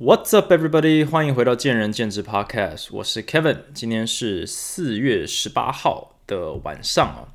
[0.00, 1.04] What's up, everybody？
[1.04, 3.58] 欢迎回到见仁见智 Podcast，我是 Kevin。
[3.74, 7.26] 今天是四月十八号的晚上啊，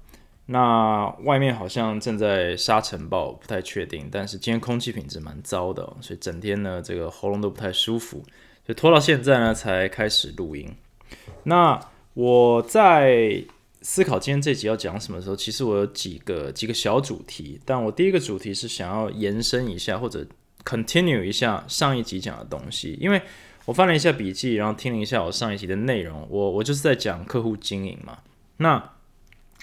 [0.45, 4.07] 那外面好像正在沙尘暴，不太确定。
[4.09, 8.19] 但是今天空气品质蛮糟的，所以整天呢这个喉咙都不太舒服，
[8.65, 10.73] 所以拖到现在呢才开始录音。
[11.43, 11.77] 那
[12.13, 13.43] 我在
[13.81, 20.25] 思考今天这集要讲什么的时候，其实我有几个几个小主题，但我第一个主题是想要延伸一下或者。
[20.65, 23.21] Continue 一下上一集讲的东西，因为
[23.65, 28.19] 我翻了一下笔记，然后听了一下我上一集的内容，我我就是在讲客户经营嘛。
[28.57, 28.91] 那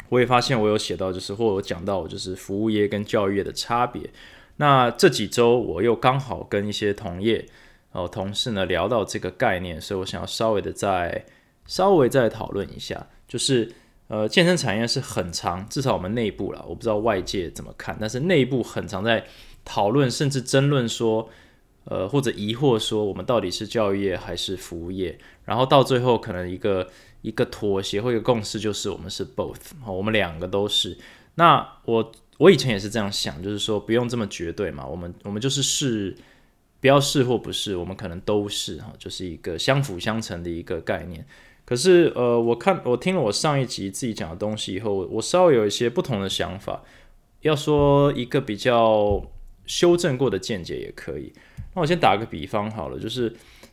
[0.08, 4.10] 我也发现我有写到，就是或我讲到，我就是服务业跟教育业的差别。
[4.56, 7.46] 那这几周我又刚好跟一些同业
[7.92, 11.24] 哦同事呢聊到这个概念，所以我想要稍微的再
[11.66, 13.70] 稍微再讨论一下，就是
[14.08, 19.26] 呃健身产业是很长，至少我们内部啦，我不知道外界怎么看，但是内部很常在。
[19.72, 21.30] 讨论甚至争论说，
[21.84, 25.16] 呃，或者疑惑说，我们到底是教育业还是服务业？
[25.44, 26.88] 然后到最后，可能一个
[27.22, 30.98] 一个妥协或一个共识，就是我们是 both，我们两个都是。
[31.36, 36.16] 那我我以前也是这样想，就是说不用这么绝对嘛，我们我们就是是，
[36.80, 41.24] 不要是或不是，我们可能都是哈，就是一个相辅相成的一个概念。
[41.64, 46.82] 可是呃，我看我听了我上一集自己讲的东西以后，我稍微有一些不同的想法。
[47.42, 49.22] 要说一个比较。
[49.70, 51.32] 修正过的见解也可以。
[51.72, 53.32] 那我先打个比方好了，就是，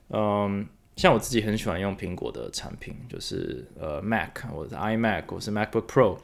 [0.09, 0.63] 嗯，
[0.95, 6.19] 像我自己很喜欢用苹果的产品，就是呃，Mac，我是 iMac，我是 MacBook Pro，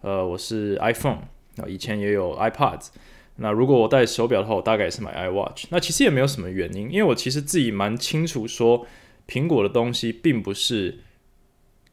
[0.00, 1.22] 呃，我是 iPhone，
[1.56, 2.90] 那以前也有 iPads。
[3.34, 5.64] 那如果我戴手表的话，我大概也是买 iWatch。
[5.70, 8.86] 那其实也没有什么原因，因为我其实自己蛮清楚说，
[9.26, 11.00] 苹果的东西并不是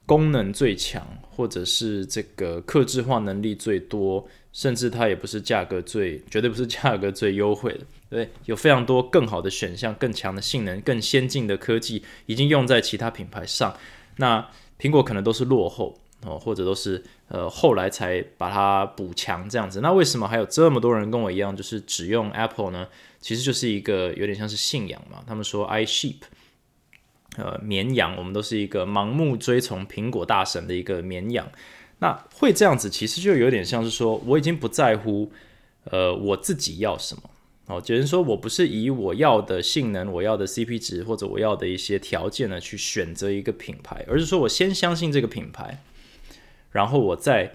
[0.05, 4.27] 功能最强，或者是这个克制化能力最多。
[4.53, 13.75] 甚至它也不是价格最， 绝对不是价格最优惠的，对，有非常多更好的选项、更强的性能、更先进的科技已经用在其他品牌上。
[14.17, 14.47] 那
[14.79, 19.81] 苹果可能都是落后哦，或者都是呃后来才把它补强这样子。
[19.81, 22.87] 那为什么还有这么多人跟我一样，就是只用 Apple 呢？
[23.19, 25.23] 其实就是一个有点像是信仰嘛。
[25.25, 26.17] 他们说 I sheep，
[27.37, 31.49] 呃，绵羊，我们都是一个盲目追从苹果大神的一个绵羊。
[32.03, 35.31] 那会这样子，其实就有点像是说，我已经不在乎，
[35.85, 37.23] 呃，我自己要什么
[37.67, 45.81] 哦，就是说我不是以我要的性能、我要的 CP 值或者我要的一些条件呢去选择一个品牌，而是说我先相信这个品牌，
[46.71, 47.53] 然后我再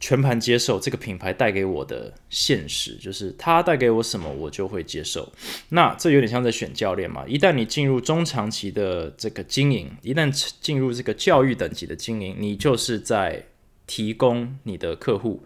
[0.00, 5.30] 全盘接受这个品牌带给我的现实，就是它带给我什么，我就会接受。
[5.68, 10.32] 那这有点像在选教练嘛，一旦你进入中长期的这个经营，一旦
[10.62, 13.44] 进入这个教育等级的经营，你就是在。
[13.90, 15.42] 提供你的客户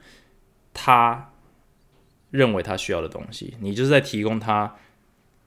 [0.75, 1.33] 他
[2.31, 4.77] 认为他需要的东西，你就是在提供他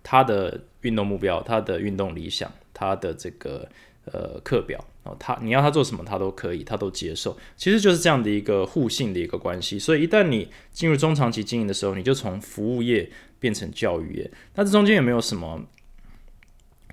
[0.02, 3.69] 他的运动目标、他的运动理想、他的这个
[4.06, 9.78] 呃课表哦，他你要他做什么，他都可以，他都接受，其实就是这样的一个互信的一个关系。
[9.78, 13.08] 所以一旦你进入中长期经营的时候，你就从服务业
[13.40, 15.62] 变成教育业，那这中间有没有什么？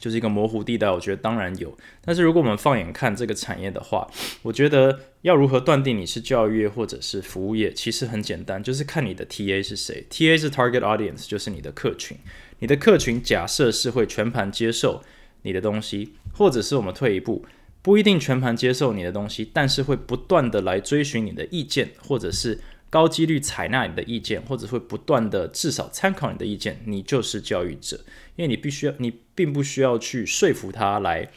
[0.05, 1.75] 就是一个模糊地带，我觉得当然有。
[2.05, 4.07] 但是如果我们放眼看这个产业的话，
[4.43, 10.07] 我觉得要如何断定你是教育业或者是服务业，其实很简单，就是看你的 TA 是谁。
[10.11, 12.19] TA 是 Target Audience，就是你的客群。
[12.59, 15.03] 你的客群假设是会全盘接受
[15.41, 17.47] 你的东西，或者是我们退一步，
[17.81, 22.61] 不一定全盘接受你的东西，但是会不断的来追寻你的意见，或者是。
[22.95, 27.97] 高几率采纳你的意见，或者会不断的至少参考你的意见，你就是教育者，
[28.37, 31.29] 因为你必须要，你并不需要去说服他来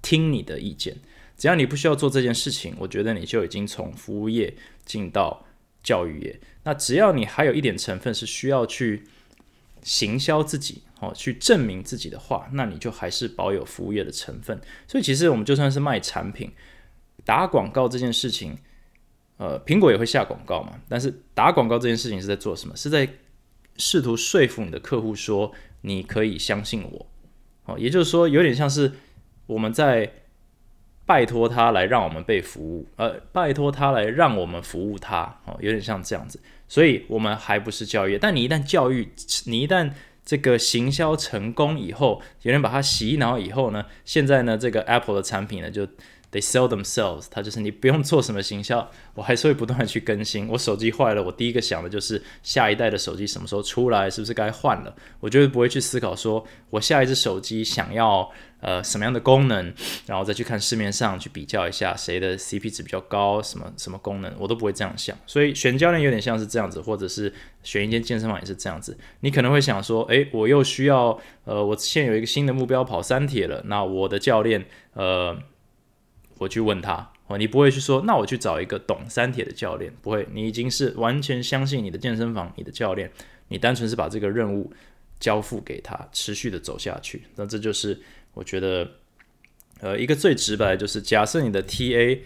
[0.00, 0.96] 听你的意见，
[1.36, 4.54] 只要你不需要做这件事情，我觉得你就已经从服务业
[4.86, 5.44] 进到
[5.82, 6.40] 教育业。
[6.62, 9.04] 那只要你还有一点成分是需要去
[9.82, 14.58] 行销自己，哦，去证明自己的话，那你就还是保有服务业的成分。
[14.88, 16.50] 所以其实我们就算是卖产品、
[17.26, 18.56] 打广告这件事情。
[19.36, 20.80] 呃，苹果也会下广告嘛？
[20.88, 22.76] 但是打广告这件事情是在做什么？
[22.76, 23.08] 是在
[23.76, 25.50] 试图说服你的客户说
[25.80, 27.06] 你可以相信我。
[27.64, 28.92] 哦，也就是说，有点像是
[29.46, 30.08] 我们在
[31.04, 35.40] 拜托他来让我们被服务，呃，拜托他来让我们服务他。
[35.46, 36.38] 哦，有点像这样子。
[36.68, 38.16] 所以，我们还不是教育。
[38.16, 39.08] 但你一旦教育，
[39.46, 39.90] 你一旦
[40.24, 43.84] 这个行销成功以后，有人把它洗脑以后呢？
[44.04, 45.88] 现在呢，这个 Apple 的产品呢就。
[46.34, 50.48] They sell themselves，它就是你不用做什么行销，我还是会不断的去更新。
[50.48, 54.92] 我手机坏了，我第一个想的就是下一代的手机什么时候出来，是不是该换了？
[55.20, 58.28] 我绝对不会去思考说我下一只手机想要
[58.60, 59.72] 呃什么样的功能，
[60.06, 65.16] 然后再去看市面上去比较一下谁的 CP 值比较高，什么什么功能，我都不会这样想。
[65.26, 67.32] 所以选教练有点像是这样子，或者是
[67.62, 68.98] 选一间健身房也是这样子。
[69.20, 74.64] 你可能会想说，诶，我又需要呃，我现在有一个新的目标跑三铁了，那我的教练
[74.94, 75.38] 呃。
[76.38, 83.10] 我去问他哦，你不会去说，那我去找一个懂三铁的教练，不会，你已经是完全相信你的健身房、你的教练，
[83.48, 84.70] 你单纯是把这个任务
[85.18, 87.22] 交付给他，持续的走下去。
[87.36, 87.98] 那这就是
[88.34, 88.90] 我觉得，
[89.80, 92.20] 呃，一个最直白就是，假设你的 TA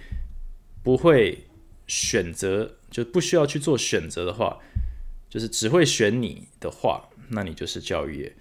[0.82, 1.46] 不会
[1.86, 4.58] 选择，就不需要去做选择的话，
[5.30, 8.32] 就是只会选你的话，那你就是教育业。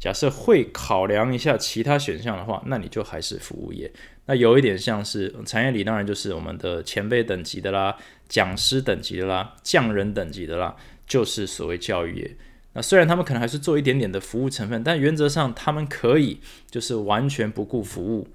[0.00, 3.92] 假设会考量一下其他选项的话，那你就还是服务业。
[4.26, 7.96] 那有一点像是产业里，当然就是我们的前辈等级的啦，
[8.28, 10.76] 讲师等级的啦，匠人等级的啦，
[11.06, 12.36] 就是所谓教育业。
[12.72, 16.40] 那虽然他们可能还是做一点点的服务成分，但原则上他们可以
[16.70, 18.28] 就是完全不顾服务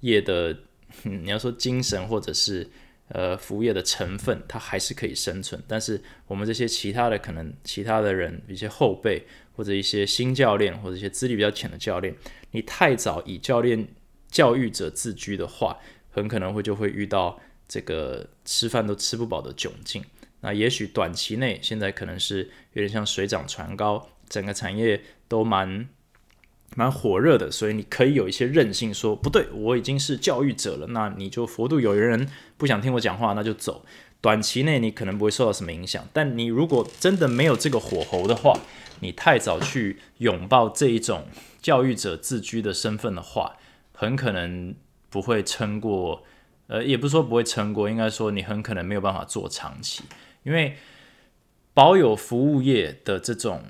[0.00, 0.56] 业的，
[1.04, 2.68] 你要说精神或者是
[3.08, 5.62] 呃服务业的成分，它还是可以生存。
[5.66, 9.26] 但是我们这些其他的可能其他的人，一些后辈。
[9.56, 12.14] 或者一些新教练，或者一些资历比较浅的教练，
[12.52, 13.86] 你太早以教练
[14.30, 15.78] 教育者自居的话，
[16.10, 20.04] 很可能会就会遇到这个吃饭都吃不饱的窘境。
[20.40, 25.88] 那也许短期内现在可能是有点像水涨船高，整个产业都蛮
[26.74, 33.84] 蛮火热的，所以你可以有一些韧性，说不对，我已经是教育者了，那你就佛度有缘人不想听我讲话，那就走。
[34.22, 38.58] 短期内你可能不会受到什么影响，但你如果真的没有这个火候的话，
[39.00, 41.26] 你太早去拥抱这一种
[41.62, 43.56] 教育者自居的身份的话，
[44.00, 44.74] 很可能
[45.10, 46.24] 不会撑过。
[46.68, 50.04] 呃，也不是说不会撑过，应该说你很可能没有办法做长期。
[50.42, 50.76] 因为
[51.74, 53.62] 保有服务业的这种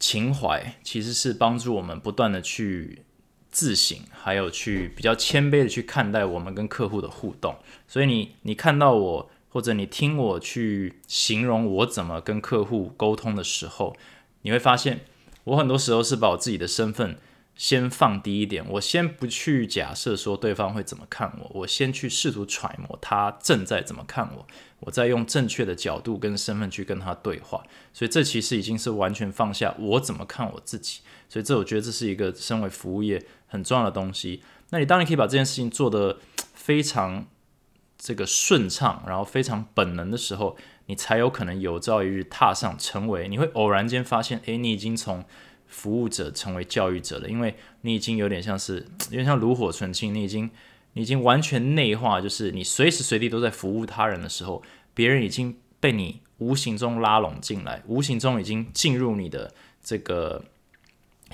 [0.00, 3.04] 情怀，其实是帮助我们不断的去
[3.52, 7.54] 自省，还有去比较谦卑的去看待我们跟客户的互动。
[7.86, 13.94] 所以你你看到我，或者你听我去形容我怎么跟客户沟通的时候。
[14.42, 15.00] 你会发现，
[15.44, 17.18] 我很多时候是把我自己的身份
[17.58, 24.46] 先放低一点，我先不去假设说对方会怎么看我，我先去试图揣摩他正在怎么看我，
[24.80, 27.62] 我再用正确的角度跟身份去跟他对话。
[27.92, 31.00] 所以这其实已经是完全放下我怎么看我自己。
[31.28, 34.42] 所以这我觉得这是一个身为服务业很重要的东西。
[34.70, 36.20] 那你当然可以把这件事情做得
[36.54, 37.26] 非常
[37.98, 40.56] 这个顺畅，然后非常本能的时候。
[40.90, 45.22] 你才有可能有朝一日踏上成为，你会偶然间发现，诶，你已经从
[45.68, 50.50] 服务者成为教育者了，因为你已经有点像是 有点像炉火纯青，你已经
[50.94, 54.62] 你已经完全内化，就是你随时随地都在服务他人的时候，
[54.94, 60.44] 别人已经被你无形中拉拢进来，无形中已经进入你的这个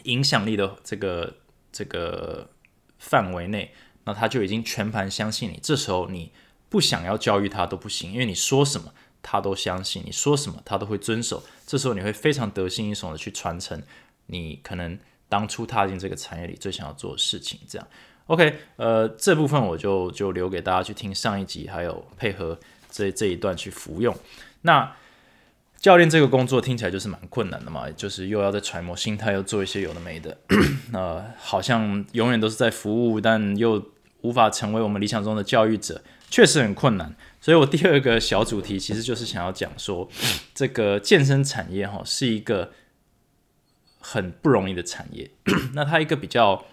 [0.02, 1.34] 影响力的这个
[1.72, 2.50] 这个
[2.98, 3.72] 范围内，
[4.04, 5.58] 那他就已经全盘相信你。
[5.62, 6.32] 这时候你
[6.68, 8.92] 不想要教育他都不行，因为你说什么。
[9.26, 11.42] 他都相信你说什么，他都会遵守。
[11.66, 13.82] 这时候你会非常得心应手的去传承
[14.26, 14.98] 你可能
[15.28, 17.58] 当初踏进这个产业里最想要做的事情。
[17.68, 17.86] 这样
[18.26, 22.58] ，OK，呃，这部分我就就留给大家去听上一集，还有配合
[22.90, 24.16] 这这一段去服用。
[24.62, 24.94] 那
[25.78, 30.38] 教练这个工作听起来就是蛮困难的嘛，就是又要在揣摩心态，又做一些有的没的，
[30.94, 33.90] 呃，好像永远都是在服务，但又
[34.22, 36.00] 无法成为我们理想中的教育者，
[36.30, 37.14] 确实很困难。
[37.38, 40.08] 所以我第二个小主题其实就是想要讲说，
[40.54, 42.72] 这个健身产业哈是一个
[44.04, 45.30] 很不容易的产业。
[45.72, 46.66] 那它一个比较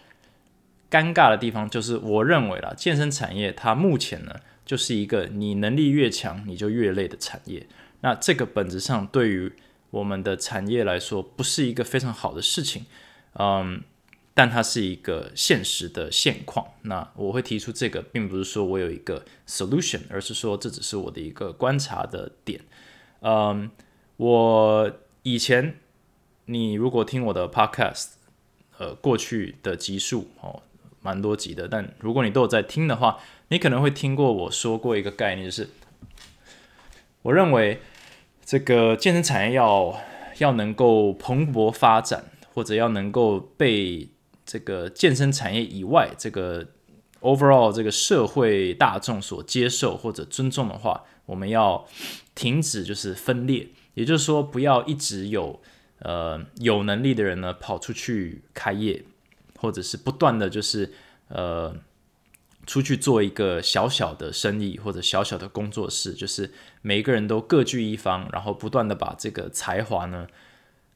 [0.90, 4.36] 尴尬的地方就是，我认为啦，健身产业它目前呢
[4.66, 7.66] 就是一个你能力越强你就越累的产业。
[8.02, 9.54] 那这个本质上对于
[9.92, 12.86] 我们的产业来说不是一个非常好的事情，
[13.36, 13.82] 嗯。
[14.34, 16.66] 但它是一个现实的现况。
[16.84, 22.62] 那我会提出这个，并不是说我有一个 solution，而是说这只是我的一个观察的点。
[23.20, 23.70] 嗯，
[24.16, 24.90] 我
[25.24, 25.76] 以前
[26.52, 28.08] 你如果听我的 podcast，
[28.78, 30.62] 呃，过去的集数哦，
[31.02, 31.66] 蛮多集的。
[31.66, 33.18] 但如果你都有在听的话，
[33.48, 35.70] 你可能会听过我说过一个概念，就是
[37.22, 37.80] 我认为
[38.44, 39.98] 这个健身产业要
[40.40, 44.10] 要能够蓬勃发展，或者要能够被
[44.46, 46.68] 这个健身产业以外，这个
[47.22, 51.86] overall 这个社会大众所接受或者尊重的话，我们要
[52.36, 55.62] 停止就是分裂，也就是说，不要一直有
[56.02, 59.04] 呃有能力的人呢跑出去开业，
[59.58, 60.92] 或者是不断的就是
[61.30, 61.76] 呃
[62.68, 66.52] 出去做一个小小的生意或者小小的工作室，就是
[66.84, 70.28] 每一个人都各据一方，然后不断的把这个才华呢，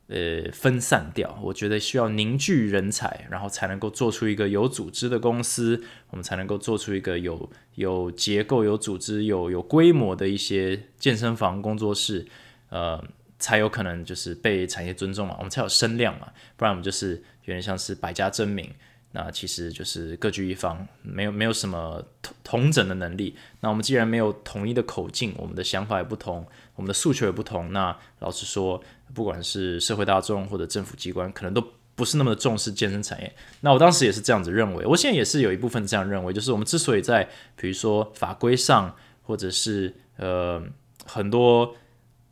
[0.07, 1.39] 呃，分散掉。
[1.41, 12.27] 我觉得需要凝聚人才，然后才能够做出一个有组织的公司，我们才能够做出一个有有结构、有组织、有有规模的一些健身房工作室，
[12.69, 13.03] 呃，
[13.45, 17.11] 才有可能就是被产业尊重嘛，我们才有声量嘛，不然我们就是
[17.43, 18.67] 有点像是百家争鸣。
[19.11, 23.35] 那其实就是各据一方，没有没有什么同同整的能力。
[23.59, 27.71] 那我们既然没有统一的口径，我们的想法也不同，我们的诉求也不同。
[27.71, 28.81] 那老实说，
[29.13, 33.31] 不管是社会大众或者政府机关，可能都不是那么重视健身产业。
[33.61, 40.59] 那我当时也是这样子认为，我现在也是有一部分这样认为，就是我们之所以在比如说法规上，或者是呃
[41.05, 41.73] 很多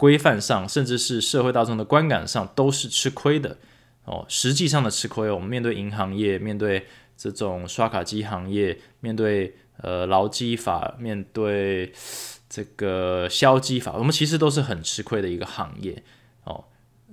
[0.03, 3.55] 规范上，甚至是社会大众的观感上，都是吃亏的。
[4.03, 11.93] 哦，实际上的吃亏，我们面对银行业，面对这种刷卡机行业，面对呃劳基法，面对
[12.49, 16.03] 这个消基法，我们其实都是很吃亏的一个行业。
[16.43, 16.65] 哦，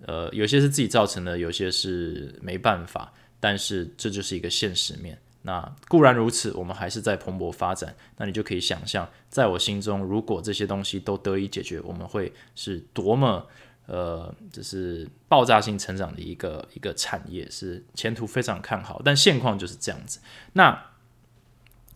[0.09, 5.17] 呃，有些是自己造成的，有些是没办法，但是这就是一个现实面。
[5.43, 7.95] 那固然如此，我们还是在蓬勃发展。
[8.17, 13.47] 那你就可以想象，在我心中，如果这些东西都得以解决，我们会是多么。
[13.87, 20.21] 呃，就是爆炸性成长的一个一个产业，是前途非常看好，但现况就是这样子。
[20.53, 20.81] 那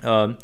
[0.01, 0.37] 呃，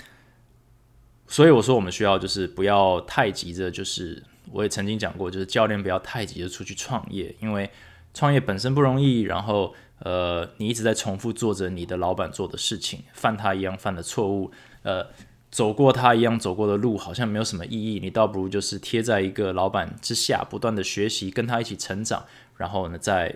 [1.27, 7.69] 所以我说我们需要就是不要太急着，就是我也曾经讲过，就是教练不要太急着出去创业，因为
[8.15, 9.23] 创业本身不容易。
[9.23, 14.51] 然后呃，你一直在重复做着你的老板做的事情，犯他一样犯的错误，
[14.83, 15.07] 呃。
[15.53, 17.99] 走过他一样走过的路，好像没有什么意义。
[17.99, 22.25] 你倒不如就是贴在一个老板之下，不断的学习，跟他一起成长，
[22.57, 23.35] 然后呢，再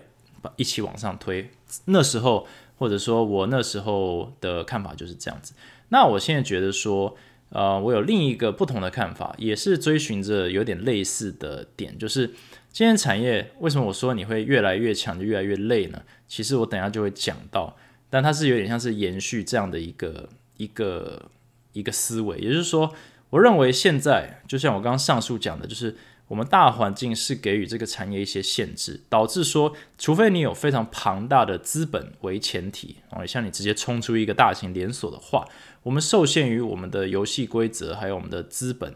[0.55, 1.51] 一起往上推。
[1.83, 5.53] 那时候，或者说我那时候的看法就是这样子。
[5.89, 7.17] 那我现在觉得说，
[7.49, 12.33] 呃，我有另一个不同的看法，也是追寻着有点类似的点，就是
[12.75, 16.01] 今天产业为什么我说你会越来越强，就越来越累呢？
[16.27, 17.77] 其实我等下就会讲到，
[18.09, 20.27] 但它是有点像是延续这样的一个
[20.57, 21.31] 一个。
[21.71, 22.89] 一个思维，也就是说，
[23.29, 25.93] 我认为现在就像我刚刚上述讲的，就是
[26.29, 35.45] 我们大环境是给予这个产业一些限制，导致说，除非你有非常庞大的资本为前提，哦，像你直接冲出一个大型连锁的话，
[35.83, 38.95] 我们受限于我们的游戏规则，还有我们的资本，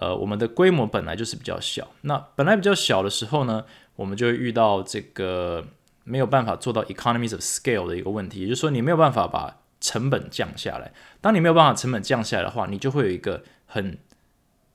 [0.00, 1.88] 呃，我们的规模本来就是比较小。
[2.02, 3.64] 那本来比较小的时候呢，
[3.96, 5.66] 我们就会遇到这个
[6.04, 10.92] 没有办法做到 economies of scale 的一个问题，也就是说，你没有办法把成本降下来。
[11.20, 13.98] 当你没有办法成本降下来的话，你就会有一个很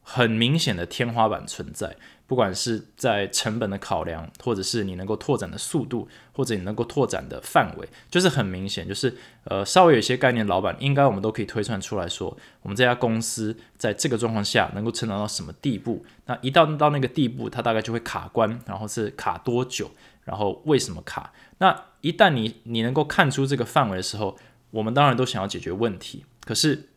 [0.02, 1.96] 很明显的天花板存在。
[2.26, 9.14] 不管是在成本的考量，或者是你能够拓展的速度，或者你能够拓展的范围，就是很明显，就是
[9.44, 16.06] 呃稍微有些概念，老板应该我们都可以推算出来说，我们这家公司在这个状况下能够成长到什么地步。
[16.26, 19.92] 那一到到那个地步，它大概就会卡关，然后是卡多久，
[20.24, 21.34] 然后为什么卡？
[21.58, 24.38] 那一旦你你能够看出这个范围的时候，
[24.72, 26.90] 我们当然都想要解决问题，可是，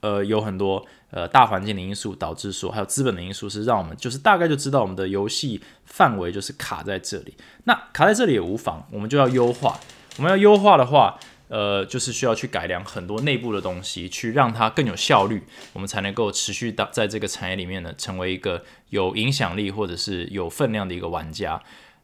[0.00, 7.34] 呃，有很多呃大环境的因素导致说，还有资本的因素是让我们就是大概就知道我们的游戏范围就是卡在这里。
[7.64, 9.78] 那卡在这里也无妨，我们就要优化。
[10.16, 21.62] 我们要优化的话，呃，就是需要去改良很多内部的东西，去让它更有效率，我们才能够持续到在这个产业里面呢，成为一个有影响力或者是有分量的一个玩家。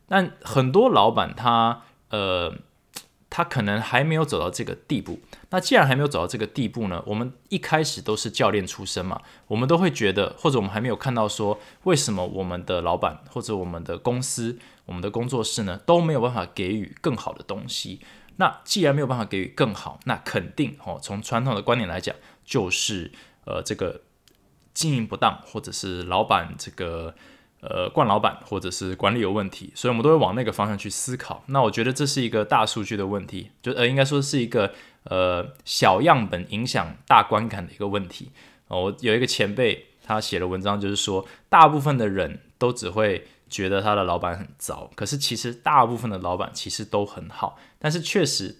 [0.08, 2.54] 但很多老板他呃。
[3.28, 5.20] 他可能还没有走到这个地步。
[5.50, 7.02] 那既然还没有走到这个地步呢？
[7.06, 18.00] 我们一开始都是教练出身嘛，我们都会觉得，或者我们还没有看到说，为什么我们的老板或者我们的公司、我们的工作室呢，都没有办法给予更好的东西？
[18.36, 22.14] 那既然没有办法给予更好，那肯定哦，从传统的观点来讲，
[22.44, 23.12] 就是
[23.44, 24.02] 呃，这个
[24.74, 27.14] 经营不当，或者是老板这个。
[27.68, 31.42] 呃，惯老板或者是管理有问题，所以我们都会往那个方向去思考。
[31.46, 34.72] 那我觉得这是一个大数据的问题，就呃，应该说是一个
[35.04, 38.30] 呃小样本影响大观感的一个问题。
[38.68, 47.58] 哦，我有一个前辈，他写的文章，就是说，大部分的人都只会觉得他的老板很糟，可是其实大部分的老板其实都很好。
[47.78, 48.56] 但是确实，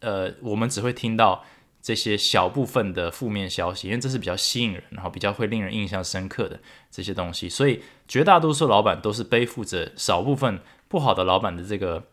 [0.00, 1.44] 呃，我们只会听到。
[1.88, 12.06] 这些小部分的负面消息，因为这是比较吸引人，然后比较会令人印象深刻的这些东西，所以绝大多数老板都是背负着少部分不好的老板的这个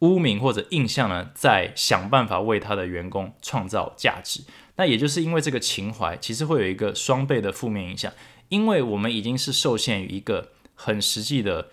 [0.00, 4.42] 污名或者印象呢，在想办法为他的员工创造价值。
[4.76, 8.12] 那也就是因为这个情怀，其实会有一个双倍的负面影响，
[8.50, 11.68] 因为我们已经是受限于一个很实际的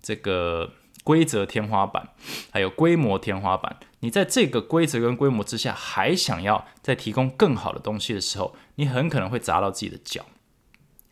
[0.00, 0.74] 这个。
[1.10, 2.10] 规则天花板，
[2.52, 3.80] 还有规模天花板。
[3.98, 10.24] 你在这个规则跟规模之下，还想要再提供更好的东西的时候，你很可能会砸到自己的脚。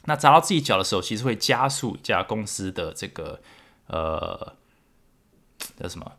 [0.04, 3.40] 那砸到自己脚的时候，其实会加速一家公司的这个
[3.88, 4.54] 呃
[5.76, 6.12] 叫什么？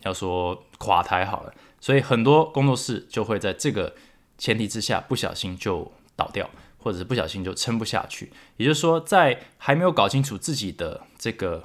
[0.00, 1.52] 要说垮台好了。
[1.78, 3.94] 所以很多工作室就会在这个
[4.38, 6.48] 前提之下，不小心就倒掉。
[6.78, 11.64] 或者是不小心就撑不下去，也就是说，在还没有搞清楚自己的这个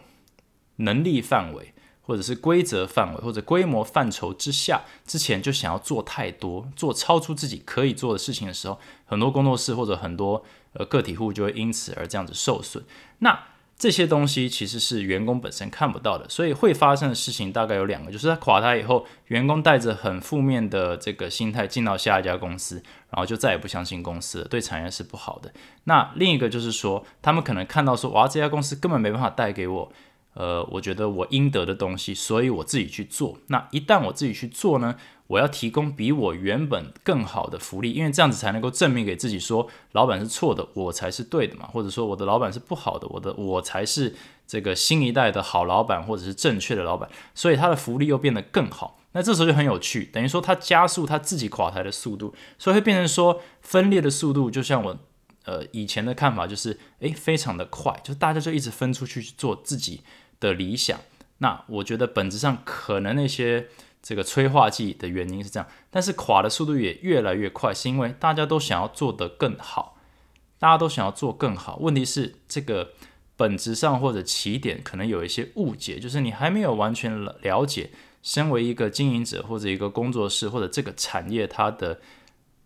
[0.82, 12.84] 能力范围，或者是规则范围，或者规模范畴之下，之前就想要做太多，做超出自己可以做的事情的时候，很多工作室或者很多呃个体户就会因此而这样子受损。
[13.20, 13.48] 那
[13.78, 22.76] 这些东西其实是员工本身看不到的，所以会发生的事情大概有两个，就是他垮台以后，员工带着很负面的这个心态进到下一家公司，
[23.10, 25.52] 然后就再也不相信公司了，对产业是不好的。
[25.86, 29.92] 那另一个就是说，他们可能看到说，哇，这家公司根本没办法带给我。
[30.34, 33.38] 呃，我觉得我应得的东西，所以我自己去做。
[33.48, 34.96] 那一旦我自己去做呢，
[35.28, 41.68] 我要提供比我原本更好的福利，因为这样子才能够证明给自己说，老板是错的，我才是对的嘛。
[41.68, 44.16] 或者说我的老板是不好的，我的我才是
[44.48, 47.10] 这个新一代的好老板，或者是正确的老板。
[47.36, 49.00] 所以他的福利又变得更好。
[49.12, 54.98] 那这时候就很有趣，等于说他加速他自己垮台的速度，所以会变成说分裂的速度，就像我
[55.44, 60.00] 呃以前的看法就是，诶，非常的快，就大家就一直分出去做自己。
[60.42, 61.00] 的理想，
[61.38, 63.70] 那我觉得本质上可能那些
[64.02, 69.98] 这个催化剂的原因是这样，但是垮的速度也越来越快，是因为大家都想要做得更好，
[70.60, 71.78] 大家都想要做更好。
[71.78, 72.92] 问题是这个
[73.38, 82.02] 本质上或者起点可能有一些误解，就是你还没有完全了解，身为一个经营者或者一个工作室或者这个产业它的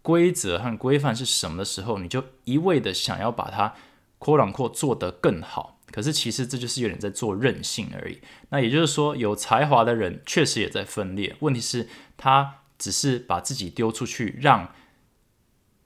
[0.01, 3.74] 规则和规范是什么的时候，你就一味的想要把它
[4.17, 5.75] 扩朗扩做得更好。
[5.96, 8.20] 可是其实这就是有点在做任性而已。
[8.50, 11.34] 那也就是说，有才华的人确实也在分裂。
[11.40, 11.88] 问题是，
[12.18, 14.74] 他只是把自己丢出去，让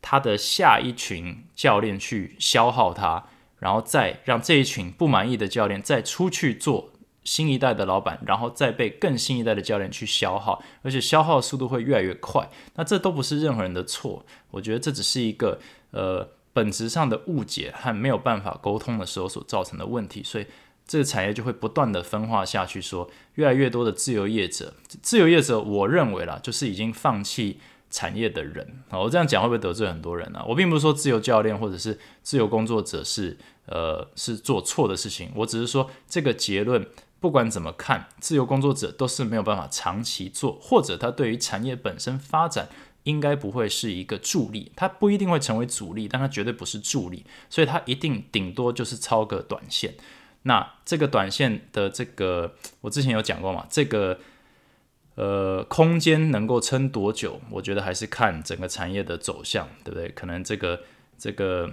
[0.01, 3.27] 他的下一群教练去消耗他，
[3.59, 6.91] 然后再让这一群不满意的教练再出去做
[7.23, 12.49] 新一代的老板，然后再被更新一代的教练去消耗，而且消耗速度会越来越快。
[12.73, 15.59] 那这都不是任何人的错，我觉得这只是一个
[15.91, 16.31] 呃。
[16.59, 20.45] 本质上的误解和没有办法沟通的时候所造成的问题，所以
[20.85, 22.81] 这个产业就会不断的分化下去。
[22.81, 28.99] 说越来越多的自由业者，自由业者，我认为啦，就是已经放弃产业的人啊。
[28.99, 30.43] 我这样讲会不会得罪很多人呢？
[30.49, 36.85] 我并不是说自由教练或者是自由工作者是呃是做错的事情，我只是说这个结论
[37.21, 42.67] 不管怎么看，自由工作者都是没有办法长期做，或者他对于产业本身发展。
[43.09, 49.95] 应该不会是一个助力，它不一定会成为主力，但它绝对不是助力，所以它一定顶多就是超个短线。
[50.43, 54.19] 那这个短线的这个，我之前有讲过嘛，这个
[55.15, 60.09] 呃空间能够撑多久，我觉得还是看整个产业的走向，对不对？
[60.09, 60.81] 可能这个
[61.17, 61.69] 这个。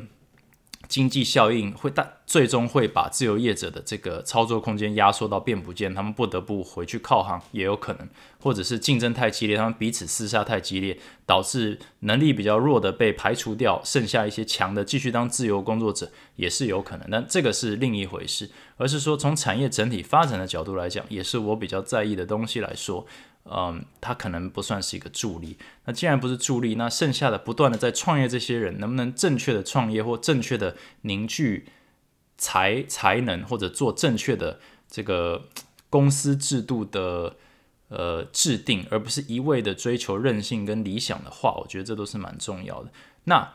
[0.88, 8.08] 经济效应会大，最终会把自由业者的这个操作空间压缩到变不见，他们不得不回去靠行，也有可能，
[8.40, 17.08] 或者是竞争太激烈，他们彼此厮杀太激烈，导致能力比较弱的被排除掉，剩下一些强的继续当自由工作者，也是有可能。
[17.10, 23.06] 但这个是另一回事，而是说从产业整体发展的角度来讲，也是我比较在意的东西来说。
[23.48, 25.56] 嗯，他可能不算是一个助力。
[25.84, 31.68] 那既然不是助力，那剩下的不断的在创业这些人，能不能正确的创业或正确的凝聚
[32.36, 34.58] 才才能，或者做正确的
[34.90, 35.48] 这个
[35.88, 37.36] 公司制度的
[37.88, 42.90] 呃制定，而不是一味的追求韧性跟理想的话，我觉得这都是蛮重要的。
[43.24, 43.52] 那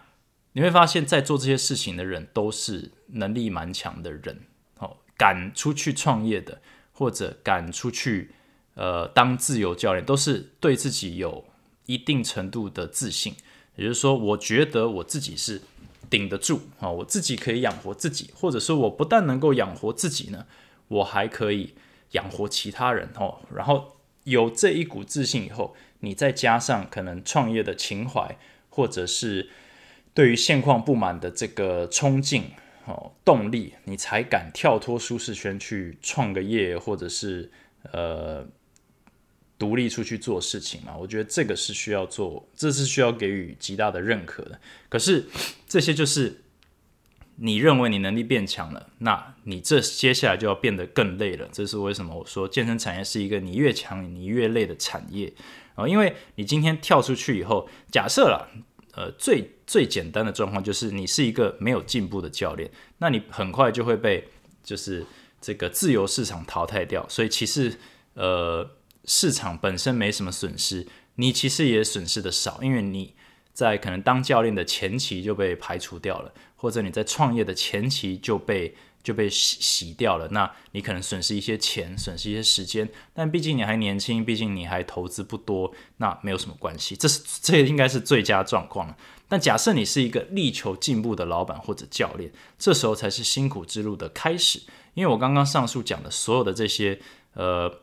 [0.54, 4.46] 你会发现在做这些事情的人，都是能力蛮强的人，
[4.80, 6.62] 哦，敢出去创业的，
[6.94, 8.36] 或者敢出去。
[8.74, 11.44] 呃，当自由教练都是对自己有
[11.88, 13.36] 一定程度的自信，
[13.76, 15.62] 也就是说，我觉得我自己是
[16.10, 20.46] 顶得住啊，我自己可以养活自己，或者说，我不但能够养活自己呢，
[20.88, 21.74] 我还可以
[22.12, 23.40] 养活其他人哦。
[23.54, 28.38] 然后有这一股自信以后，你再加上可能创业的情怀，
[28.70, 29.50] 或者是
[30.14, 32.46] 对于现况不满的这个冲劲
[32.86, 37.52] 哦动力，你才敢跳脱舒适圈去创个业，或者是
[37.92, 38.48] 呃。
[39.62, 44.60] 独立出去做事情嘛，我觉得这个是需要做，这是需要给予极大的认可的。
[44.90, 45.28] 可是
[45.68, 46.42] 这些就是
[47.36, 51.48] 你认为你能力变强了，那你这接下来就要变得更累了。
[51.52, 52.18] 这是为什么？
[52.18, 55.32] 我说健身产业是一个你越强你越累的产业
[55.76, 58.50] 啊，因为你今天跳出去以后，假设了，
[58.96, 64.28] 呃，最最简单的状况就是你是一个没有进步的教练，那你很快就会被
[64.64, 65.06] 就是
[65.40, 67.78] 这个自由市场淘汰掉，所以其实
[68.16, 68.68] 呃
[69.12, 73.14] 市场本身没什么损失，你其实也损失的少，因为你
[73.52, 78.74] 在可能当教练的前期就被排除掉了，或者你在创业的前期就被。
[79.04, 86.96] 就被洗洗掉了，那你可能损失一些钱，损失一些时间，但毕竟你还年轻，毕竟你还投资不多，那没有什么关系。
[86.96, 88.96] 这是这应该是最佳状况了。
[89.28, 94.62] 但假设你是一个力求进步的老板或者教练，这时候才是辛苦之路的开始。
[94.94, 97.00] 因为我刚刚上述讲的所有的这些
[97.34, 97.82] 呃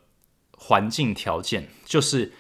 [0.59, 2.33] 环境条件，就是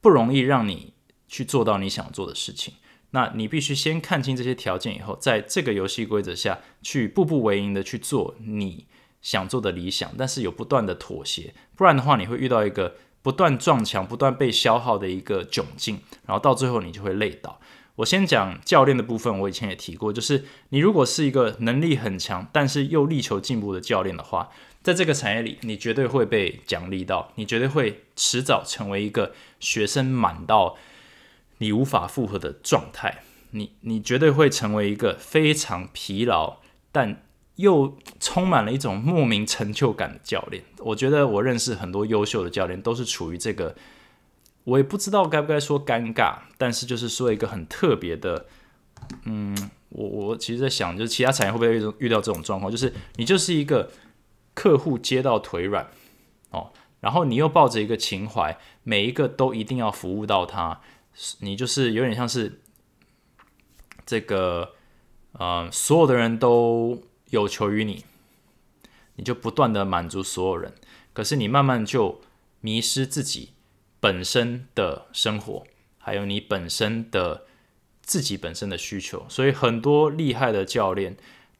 [0.00, 0.94] 不容易让你
[1.28, 2.74] 去做到你想做的事情。
[3.10, 8.86] 那你必须先看清这些条件以后，在这个游戏规则下去步步为营的去做你
[9.22, 17.60] 想做的理想，但是有不断的妥协，不然的话你会遇到一个不断撞墙、不断被消耗的一个窘境，然后到最后你就会累倒。
[17.96, 24.50] 我先讲教练的部分，我以前也提过，就是你如果是一个能力很强，但是又力求进步的教练的话，
[24.86, 30.76] 在这个产业里，你绝对会被奖励到，你绝对会迟早成为一个学生满到。
[31.58, 36.58] 你无法负荷的状态，你你绝对会成为一个非常疲劳，
[36.92, 37.24] 但
[37.56, 40.62] 又充满了一种莫名成就感的教练。
[40.78, 43.74] 我觉得我认识很多优秀的教练，都是处于这个，
[44.62, 48.46] 我也不知道该不该说尴尬，但是就是说一个很特别的，
[49.24, 49.56] 嗯，
[49.88, 53.90] 我我其实在想，就是其他产业会不会遇遇到这种状况，就是你就是一个
[54.56, 55.86] 客户接到腿软
[56.50, 60.80] 哦，然后你又抱着一个情怀，每一个都一定要服务到他。
[61.40, 62.60] 你就是有点像是
[64.06, 64.72] 这个，
[65.32, 68.04] 呃，所有的人都有求于你，
[69.16, 70.72] 你就不断的满足所有人，
[71.12, 72.22] 可是你慢慢就
[72.60, 73.50] 迷失自己
[74.00, 75.64] 本身的生活，
[75.98, 77.44] 还有你本身的
[78.00, 79.26] 自己本身的需求。
[79.28, 81.16] 所以很多厉害的教练，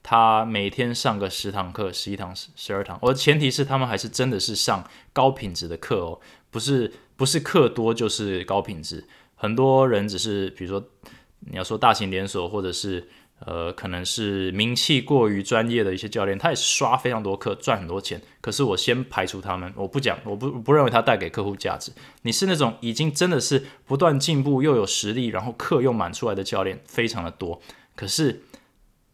[0.08, 9.04] 他每天上个十堂课、十一堂、十十二堂，我的前提是他们还是真的是上高品质的课哦，不是不是课多就是高品质。
[9.34, 10.88] 很多人只是，比如说，
[11.40, 13.08] 你要说大型连锁，或者是
[13.40, 18.22] 呃，可能是名气过于专业的一些教练，他也刷非常多课，赚很多钱。
[18.40, 21.90] 可是我先排除他们，我不讲，我不不认为他带给客户价值。
[22.22, 27.60] 你是那种已经真的是不断进步又有实力，然后课又满出来的教练，非常的多。
[27.96, 28.42] 可是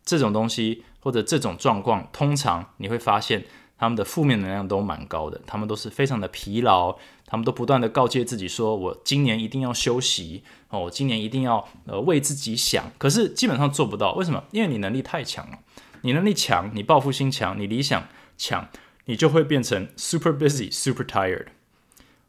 [0.04, 3.44] 这种东西或者这种状况，通常你会发现。
[3.78, 14.44] 他们的负面能量都蛮高的，他们都是非常的疲劳，他们都不断的告诫自己说：“我今年一定要休息哦，我今年一定要呃为自己想。”可是基本上做不到，为什么？
[14.52, 15.58] 因为你能力太强了，
[16.02, 18.06] 你能力强，你报复心强，你理想
[18.38, 18.68] 强，
[19.06, 21.46] 你就会变成 super busy, super tired，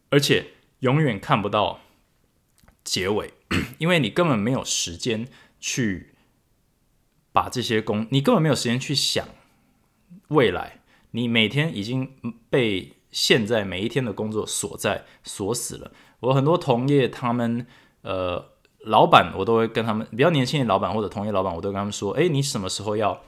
[0.09, 1.81] 而且永远看不到
[2.83, 3.31] 结尾，
[3.77, 5.27] 因为你根本没有时间
[5.59, 6.12] 去
[7.33, 9.27] 把这些工，你根本没有时间去想
[10.29, 10.79] 未来。
[11.11, 12.09] 你每天已经
[12.49, 15.91] 被现在每一天的工作锁在锁死了。
[16.21, 17.67] 我很多同业，他们
[18.01, 23.21] 呃，老板我都会跟他们比较年轻的老板或者同业老板，我都跟他们说：，哎，你什么时候要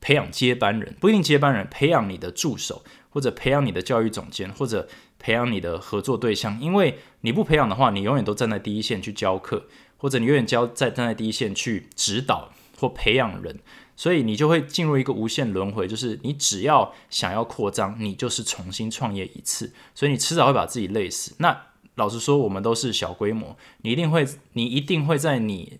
[0.00, 0.94] 培养接班人？
[1.00, 4.88] 不一定接班人，培养你的助手，或者培养你的教育总监，或者
[5.18, 6.60] 培养你的合作对象。
[6.60, 9.66] 因为你不培养的话，你永远都站在第一线去教课，
[9.96, 13.60] 或者你永远教在站在第一线去指导或培养人。
[13.94, 21.34] 所以你就会进入一个无限轮回，就是你只要想要扩张，你就是重新创业一次，所以你迟早会把自己累死。
[21.36, 21.66] 那
[21.96, 25.78] 老实说，我们都是小规模，你一定会，你一定会在你，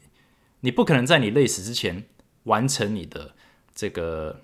[0.61, 2.05] 你不可能在你累死之前
[2.43, 3.35] 完成你的
[3.75, 4.43] 这个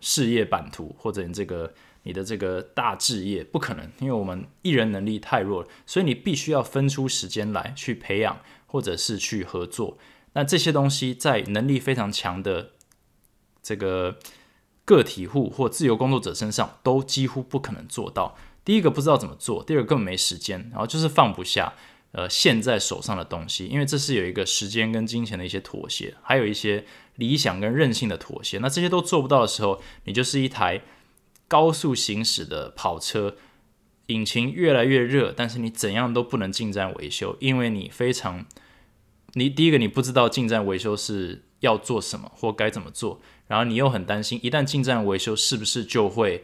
[0.00, 1.74] 事业版图，或者你这个
[2.04, 9.98] 你的这个大置业，不可能，因为我们艺人能力太弱了，所以你必须要分出时间来去培养，或者是去合作。
[10.36, 12.70] 那这些东西在能力非常强的。
[13.68, 14.16] 这个
[14.84, 18.38] 个体户或自由工作者身上都几乎不可能做到。
[18.64, 21.72] 第一个不知道怎么做，第二个根本没时间，然后就是放不下
[22.12, 26.84] 呃现在手上的东西，因为这是有一个时间跟金钱的一些妥协，还有一些
[27.16, 28.58] 理想跟任性的妥协。
[28.58, 30.82] 那这些都做不到的时候，你就是一台
[31.48, 33.34] 高速行驶的跑车，
[34.06, 38.46] 引擎越来越热，但是你怎样都不能进站维修，因为你非常，
[39.38, 43.20] 你第一个你不知道进站维修是要做什么或该怎么做。
[43.46, 46.42] 然后你又很担心，一旦进站维修，是不是就会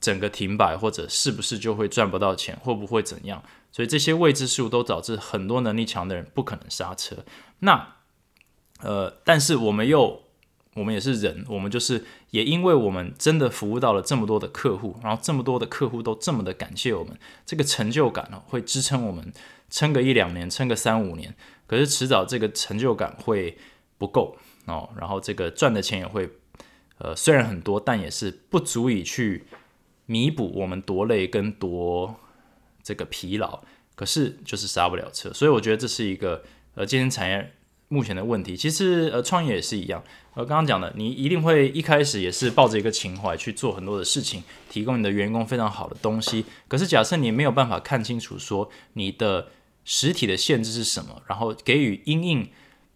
[0.00, 3.42] 整个停摆，或者是不是就会赚不到钱，会不会怎样？
[3.72, 7.24] 所以这些未知数都导致很多能力强的人不可能刹车。
[7.58, 7.96] 那
[8.80, 10.22] 呃，但是我们又，
[10.76, 19.32] 我们也是人，我们就是也因为我们真的服务到了这么多的客户，然后这么多的客户都这么的感谢我们，这个成就感呢，会支撑我们
[19.68, 21.34] 撑个一两年，撑个三五年。
[21.66, 23.58] 可是迟早这个成就感会
[23.98, 24.36] 不够。
[24.66, 26.28] 哦，然后这个赚的钱也会
[26.98, 29.44] 呃，虽然很多，但也是不足以去
[30.06, 32.16] 弥补我们多累跟多
[32.82, 33.62] 这个疲劳。
[33.94, 37.52] 可是就是刹不了车，所以我觉得这是一个呃，健身产业
[37.88, 38.54] 目前的问题。
[38.54, 40.04] 其实呃，创业也是一样。
[40.36, 46.44] 呃，刚刚讲的，你一定会一开始也是抱着一个情怀去做很多的事情，提供你的员工非常好的东西。
[46.68, 49.48] 可是假设你没有办法看清楚说你的
[49.86, 52.50] 实体的限制是什么，然后给予因应，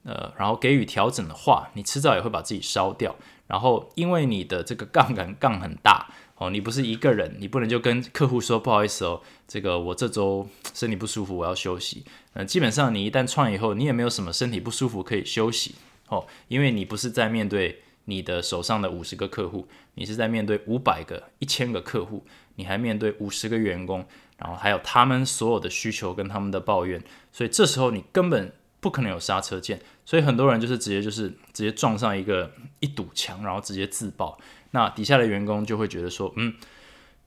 [0.04, 3.16] 呃，然后给予调整的话，你迟早也会把自己烧掉。
[3.46, 6.08] 然后因为你的这个杠杆杠很大。
[6.36, 12.02] 哦，你不是一个人，你不能就跟客户说不好意思哦，这个我这周身体不舒服，我要休息。
[12.32, 15.74] 嗯，基本上你一旦创业以后，你也没有什么身体不舒服可以休息
[16.10, 24.04] 哦，因为你不是在面对你的手上的五十个客户，你是在面对五百个、一千个客户，你还面对五十个员工，
[24.36, 34.38] 然后还有他们所有的需求跟他们的抱怨，所以这时候你根本不可能有刹车键，所以很多人就是直接就是直接撞上一个一堵墙，然后直接自爆。
[34.72, 36.54] 那底下的员工就会觉得说，嗯，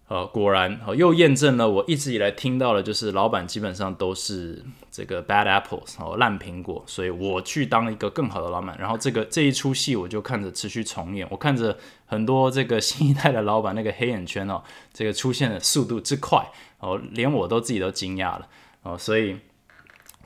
[0.10, 8.78] 呃，果然，哦，又验证了我一直以来听到的，就是老板基本上都是这个 bad apples，哦，烂苹果，所以我去当一个更好的老板。
[8.78, 14.62] 然后这个这一出戏我就看着持续重演，我看着很多这个新一代的老板那个黑眼圈哦，
[14.94, 16.46] 这个出现的速度之快，
[16.80, 18.48] 哦，连我都自己都惊讶了，
[18.84, 19.38] 哦，所以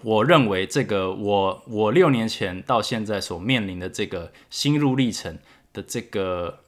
[0.02, 5.38] 我认为这个我我六年前到现在所面临的这个心路历程
[5.72, 6.60] 的这个。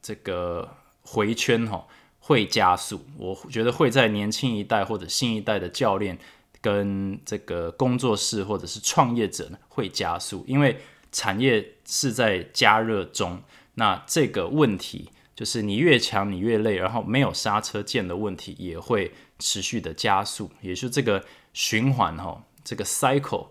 [0.00, 1.84] 这个回圈哈
[2.28, 6.18] 会加速，我觉得会在年轻一代或者新一代的教练
[6.60, 10.78] 跟这个工作室或者是创业者呢会加速，因为
[11.10, 13.40] 产业是在加热中。
[13.76, 23.46] 那这个问题就是你越强你越累，然后没有刹车键的问题也会持续的加速，也就这个循环哈，这个 cycle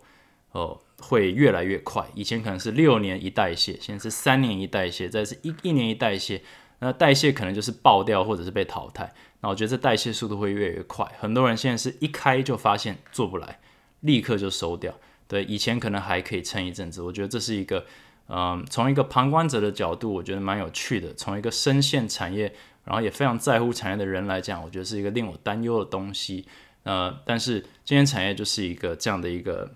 [0.52, 0.80] 哦。
[1.00, 6.42] 会越来越快，以前可能是六年一代谢，现在是三年一代谢，再是一一年一代谢。
[6.80, 9.14] 那代谢可能就是爆掉或者是被淘汰。
[9.42, 13.60] 那我觉得这代谢速度会越来越快，很多人现在是一开就发现做不来，
[14.02, 14.94] 立刻就收掉。
[15.28, 17.02] 对，以前可能还可以撑一阵子。
[17.02, 17.86] 我觉得这是一个，
[18.30, 21.14] 嗯，从一个旁观者的角度，我觉得蛮有趣的。
[21.14, 26.48] 从一个深陷产业，然后也非常在乎产业的人来讲，我觉得是一个令我担忧的东西。
[26.84, 29.70] 呃，但是今天产业就是一个这样的一个。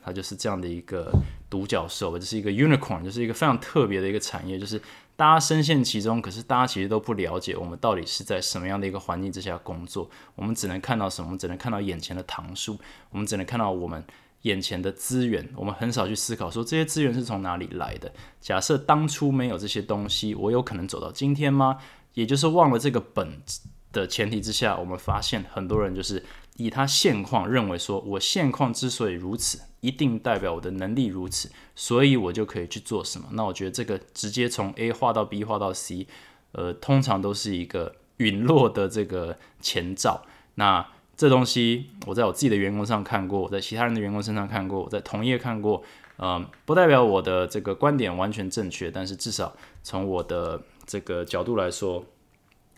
[0.00, 1.12] 它就是这样的一个
[1.50, 4.80] 独角兽，就是一个 unicorn，就是一个非常特别的一个产业，就是
[5.18, 11.36] 大家深陷其中，可是大家其实都不了解我们到底是在什么样的一个环境之下工作，我们只能看到什么？
[11.36, 12.78] 只能看到眼前的糖树，
[13.10, 14.04] 我们只能看到我们
[14.42, 18.12] 眼前的资源，我们很少去思考说这些资源是从哪里来的。
[18.40, 21.78] 假设当初没有这些东西，我有可能走到今天吗？
[22.14, 23.42] 也就是忘了这个本
[23.90, 26.24] 的前提之下，我们发现很多人就是
[26.58, 29.62] 以他现况认为说，我现况之所以如此。
[29.80, 33.28] 一定代表我的能力如此，所以我就可以去做什么。
[33.34, 36.08] 那我觉得这个直接从 A 画到 B 画到 C，
[36.50, 40.26] 呃，通常都是一个陨落的这个前兆。
[40.56, 40.84] 那
[41.16, 45.84] 这东西我在我自己的员工上看过，我在其他人的员工身上看过，我在同业看过，
[46.16, 52.04] 嗯，不代表我的这个观点完全正确，但是至少从我的这个角度来说，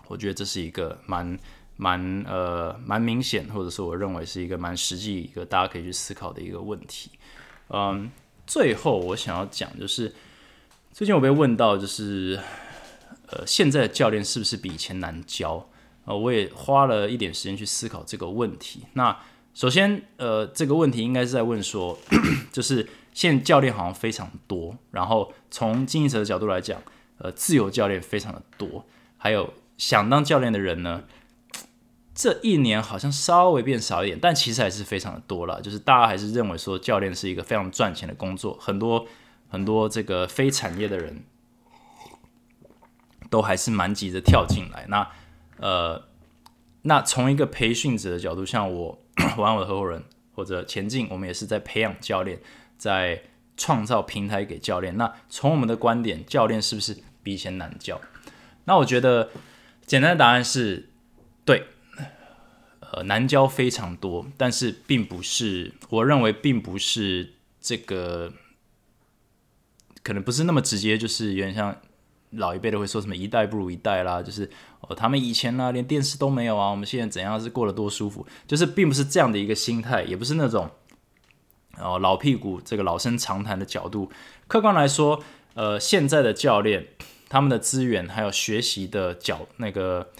[0.09, 1.38] 我觉得这是一个蛮。
[1.81, 7.11] 蛮呃蛮明显，或者说我认为是一个蛮实际一个大家可以去思考的一个问题。
[7.69, 8.11] 嗯，
[8.47, 10.14] 最后我想要讲就是，
[10.93, 12.38] 最近我被问到就是，
[13.29, 15.71] 呃，现在的教练是不是比以前难教？
[16.05, 18.83] 呃，我也花了一点时间去思考这个问题。
[18.93, 19.19] 那
[19.55, 21.99] 首先，呃，这个问题应该是在问说，
[22.53, 26.79] 就是现在教练好像非常多，然后从经营者的角度来讲，
[27.16, 28.85] 呃，自由教练非常的多，
[29.16, 31.05] 还有想当教练的人呢？
[32.20, 35.59] 这一年好像稍微变少一点，但其实还是非常的多了。
[35.62, 39.06] 就是大家还是认为说教练是一个非常赚钱的工作，很多
[39.48, 41.24] 很多这个非产业的人
[43.30, 44.85] 都还是蛮急着跳进来。
[44.88, 45.11] 那
[45.61, 46.04] 呃，
[46.83, 48.98] 那从一个培训者的角度，像我，
[49.38, 50.04] 我我的合伙人
[50.35, 52.38] 或者前进，我们也是在培养教练，
[52.76, 53.22] 在
[53.56, 54.94] 创造平台给教练。
[54.98, 57.98] 那从我们的观点，教练是不是比以前难教？
[58.66, 59.30] 那我觉得
[59.87, 60.90] 简单的答案是
[61.46, 61.64] 对。
[62.92, 68.33] 呃，难教非常多，但是并不是，我认为并不是这个，
[70.03, 71.76] 可能不是那么直接，就是有点像
[72.31, 74.50] 老一辈的会说什么一代不如一代啦，就是
[74.81, 80.68] 哦，他们以前呢连电视都没有啊，我们现在怎样是过得多舒服，就是并不是这样的一个心态，也不是那种
[81.79, 84.11] 哦老屁股这个老生常谈的角度。
[84.48, 85.22] 客观来说，
[85.55, 86.88] 呃，现在的教练
[87.29, 90.11] 他们的资源还有学习的角那个。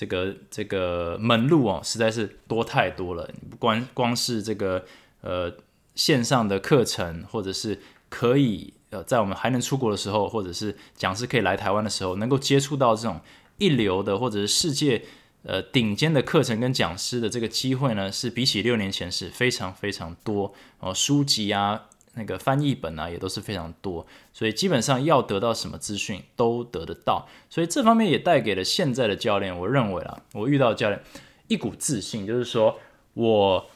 [0.00, 3.30] 这个这个门路哦，实在是多太多了。
[3.50, 4.82] 不光光是这个
[5.20, 5.52] 呃
[5.94, 13.20] 线上的课程，或者是可以呃，在我们还能出国的时候，或者是讲师可以来台湾的时候，能够接触到这种
[13.58, 15.02] 一流的或者是世界
[15.42, 21.89] 呃顶尖的课程跟讲师的这个机会呢，是比起六年前是非常非常多哦，书籍啊。
[22.14, 31.00] 那个翻译本啊，也都是非常多，所以基本上要得到什么资讯都得得到，所以这方面也带给了现在的教练，我认为啊，我遇到教练
[31.46, 32.80] 一股自信，就是说
[33.14, 33.66] 我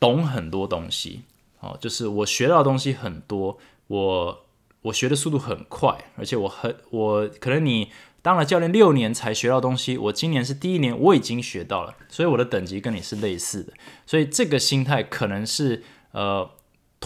[0.00, 1.22] 懂很多东西，
[1.60, 4.44] 哦，就是我学到东西很多，我
[4.82, 13.72] 我学的速度很快，而且我很我可能你当了教练六年才学到东西，我今年是第一年，我已经学到了，所以我的等级跟你是类似的，
[14.04, 16.50] 所以这个心态可能是呃。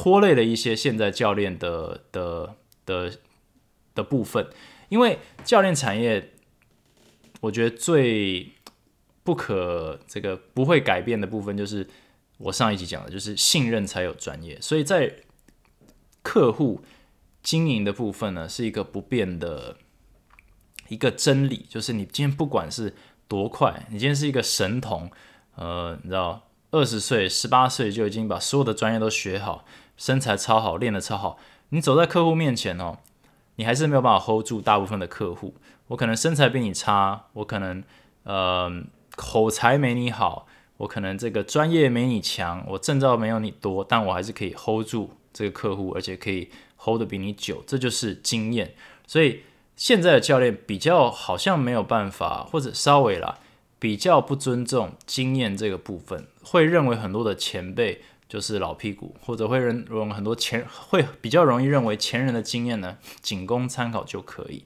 [0.01, 2.55] 拖累了一些现在教练的的
[2.87, 3.13] 的
[3.97, 4.49] 的部分，
[4.91, 6.35] 因为教练产业，
[7.41, 8.53] 我觉得最
[9.25, 11.85] 不可这个不会改变的部分，就是
[12.37, 14.57] 我上一集讲的，就是信任才有专业。
[14.61, 15.13] 所以在
[16.23, 16.81] 客户
[17.43, 19.79] 经营的部分呢，是一个不变的
[20.87, 22.95] 一个真理，就是你今天不管是
[23.27, 25.11] 多快，你今天是一个神童，
[25.57, 29.65] 呃，你知道，二十岁、十八岁就已经把所有的专业都学好。
[29.99, 31.39] 身材超好，练得超好，
[31.71, 32.99] 你走在客户面前哦，
[33.57, 35.57] 你还是没有办法 hold 住大部分的客户。
[35.89, 37.83] 我可能身材比你差，我可能
[38.23, 38.71] 呃
[39.17, 48.75] 口才没你好，我可能这个专业没你强，我证照没有你多，但我还是可以 hold 住这个客户，而且可以 hold 得比你久，这就是经验。
[49.07, 49.43] 所以
[49.75, 53.39] 现在的教练比较好像没有办法，或者稍微啦，
[53.81, 58.03] 比较不尊重经验这个部分，会认为很多的前辈。
[58.29, 64.65] 就是老屁股，或者会认容很多前会比较容易认为前人的经验呢，仅供参考就可以。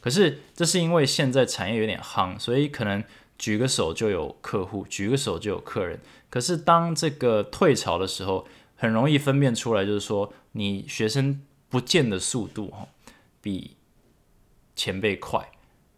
[0.00, 3.02] 可是这是因为现在产业有点夯，所以可能
[3.38, 6.00] 举个手就有客户，举个手就有客人。
[6.28, 12.88] 可是当这个退潮的时候，很容易分辨出来，就是说你学生不见的速度哈，
[13.40, 13.76] 比
[14.74, 15.50] 前辈快。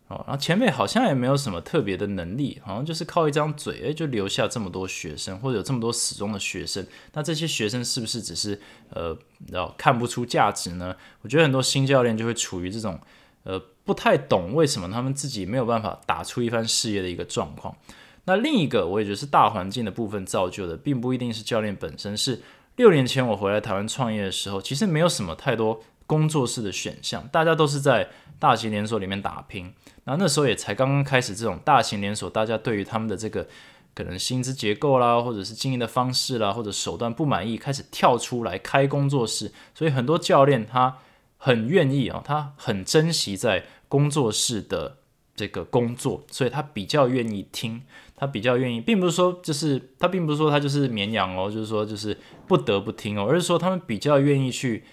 [0.09, 6.87] 哦，然后前辈好像也没有什么特别的能力，好像就是靠一张嘴，诶，就留下这么多学生，或者有这么多死忠的学生。
[7.13, 9.17] 那这些学生是不是只是呃，
[9.53, 10.97] 然后看不出价值呢？
[11.21, 12.99] 我觉得很多新教练就会处于这种
[13.43, 17.77] 呃不太懂为什么他们自己没有办法打出一番事业的一个状况。
[18.25, 22.17] 那另一个我也觉得是大环境的部分造就的，并不一定是教练本身。
[22.17, 22.41] 是
[22.77, 28.09] 六年前我回来台湾创业的时候，其实没有什么太多工作室的选项，大家都是在
[28.41, 29.73] 大型连锁里面打拼。
[30.05, 33.47] 然后那时候也才刚刚开始，这种大型连锁，大家对于他们的这个
[33.95, 39.53] 可能薪资结构啦，或者是经营的方式啦，或者手段不满意，开始跳出来开工作室。
[39.75, 40.97] 所以很多教练他
[41.37, 44.97] 很愿意啊，他很珍惜在工作室的
[45.37, 47.83] 这个工作，所以他比较愿意听，
[48.17, 52.17] 他比较愿意，并不是说就是他并不是说他就是绵羊哦，就是说就是
[52.47, 54.85] 不得不听哦，而是说他们比较愿意去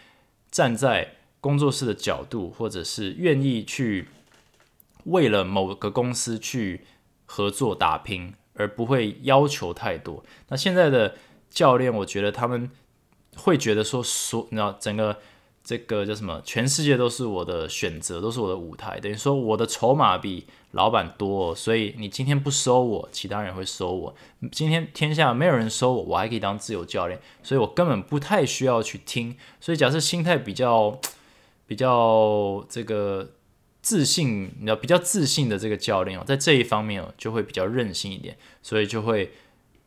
[0.55, 4.07] 站在工作室的角度，或者是愿意去。
[5.03, 6.81] 为了某个公司去
[7.25, 10.23] 合作打拼，而不会要求太多。
[10.47, 11.15] 那现在的
[11.49, 12.71] 教练，我觉得他们
[13.35, 15.19] 会觉得说，说你知道，整个
[15.65, 16.41] 这个叫什么？
[16.45, 18.99] 全世界都是我的选择，都是我的舞台。
[18.99, 24.15] 等于说，我的筹码比老板多，所以你今天不收我，其他人会收我。
[24.51, 29.35] 今天天下没有人收我，我还可以当自由教练，所以我根本不太需要去听。
[29.59, 30.97] 所以，假设心态比较
[31.67, 33.31] 比较这个。
[33.81, 39.31] 自信，你要比较自信的这个教练哦，在这一方面哦，就会比较任性一点，所以就会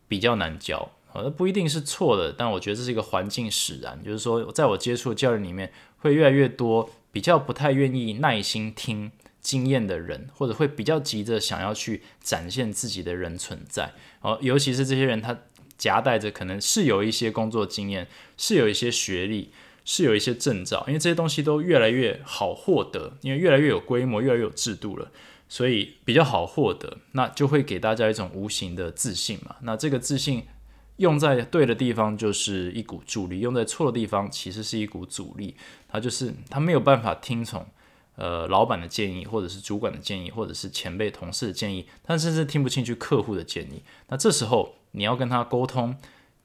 [0.07, 1.23] 比较难教好。
[1.23, 14.39] 那不一定是错的，但我觉得这是一个环境使然，就是说，在我接触的教练里面，会越来越多比较不太愿意耐心听经验的人，或者会比较急着想要去展现自己的人存在哦。
[14.41, 15.39] 尤其是这些人，他
[15.77, 19.51] 夹带着可能是有一些工作经验，是有一些学历。
[19.91, 25.11] 是有一些证照，因为这些东西都越来越好获得，因为越来越有规模，越来越有制度了，
[25.49, 29.57] 所以比较好获得，那就会给大家一种无形的自信嘛。
[29.63, 30.45] 那这个自信
[30.99, 35.57] 用在对的地方就是一股助力，用在错的地方其实是一股阻力。
[35.89, 37.67] 他就是他没有办法听从
[38.17, 43.83] 呃老板的建议，或者是主管的建议，或者是前辈同事的建议，他甚至听不进去客户的建议。
[44.09, 45.97] 那这时候你要跟他沟通，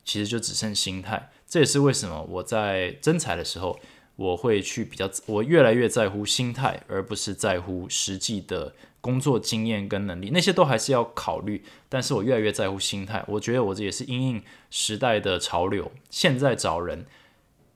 [0.05, 1.31] 其实就只剩心态。
[1.47, 3.79] 这也是为什么我在征才的时候，
[4.15, 11.61] 我会去比较，我越来越在乎心态，而不是在乎实际的工作经验跟能力，那些都还是要考虑。
[11.89, 17.05] 但是我越来越在乎心态，我觉得我这也是因应时代的潮流，现在找人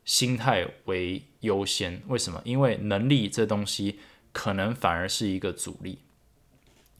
[0.05, 2.01] 心态为优先。
[2.07, 2.41] 为什么？
[2.45, 3.99] 因为能力这东西
[4.31, 5.99] 可能反而是一个阻力。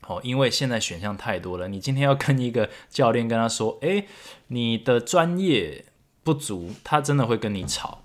[0.06, 4.06] 哦，因为现在选项太多了，你今天要跟一个教练跟他说，诶，
[4.48, 5.86] 你的专业。
[6.24, 8.02] 不足，他真的会跟你吵，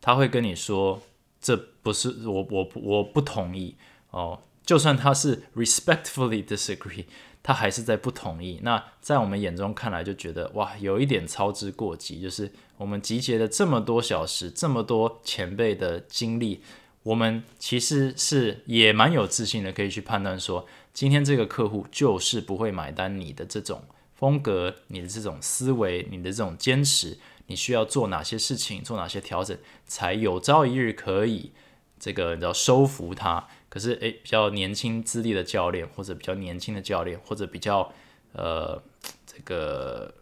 [0.00, 1.00] 他会跟你说
[1.40, 3.76] 这不是我我我不同意
[4.10, 4.40] 哦。
[4.66, 7.04] 就算他是 respectfully disagree，
[7.42, 8.58] 他还是在不同意。
[8.62, 12.20] 那在我们眼中看来，就觉得哇，有一点操之过急。
[12.20, 16.60] 就是我们集结了这么多小时，这么多前辈的经历，
[17.04, 23.84] 我们其实是也蛮有自信的，可以去判断说，今天这个客户就是不会买单你的这种
[24.16, 29.56] 风格，你的这种思维，你的这种坚持，你需要做哪些事情，做哪些调整，
[29.86, 31.52] 才有朝一日可以
[32.00, 33.46] 这个你知道收服他。
[33.76, 37.92] 可是，诶，比较年轻资历的教练，或者比较年轻的教练，或者比较
[38.32, 38.82] 呃
[39.26, 40.14] 这个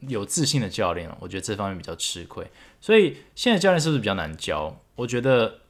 [0.00, 2.46] 有自信的教练，我觉得这方面比较吃亏。
[2.82, 4.78] 所以，现在教练是不是比较难教？
[4.96, 5.60] 我觉得，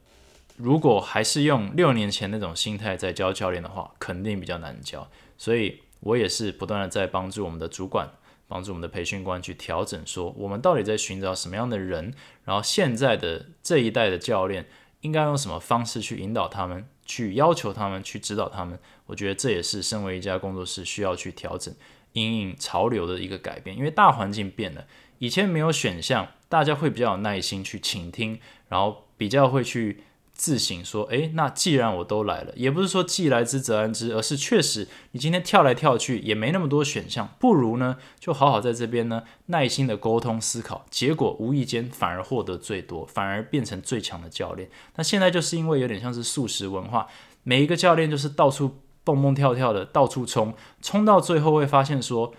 [0.56, 5.08] 如果还是用六年前那种心态在教教练的话，肯定比较难教。
[5.38, 8.10] 所以我也是不断的在帮助我们的主管，
[8.48, 12.12] 帮助我们的培训官去调整，说我们到底在寻找什么样的人，
[12.46, 14.66] 然后现在的这一代的教练
[15.02, 16.88] 应该用什么方式去引导他们。
[17.04, 21.74] 去要求他们，去指导他们，我觉得这也是身为一家工作室需要去调整、
[22.12, 23.76] 因应潮流的一个改变。
[23.76, 24.86] 因为大环境变了，
[25.18, 28.38] 以前没有选项，大家会比较有耐心去倾听，
[28.68, 30.04] 然后比较会去。
[30.34, 44.68] 自省说：“诶，那既然我都来了，也不是说既来之则安之，而是确实你今天跳来跳去也没那么多选项，不如呢就好好在这边呢耐心的沟通思考，结果无意间反而获得最多，反而变成最强的教练。
[44.96, 47.06] 那现在就是因为有点像是素食文化，
[47.42, 52.34] 每一个教练就是到处蹦蹦跳跳的到处冲，冲到最后会发现说。”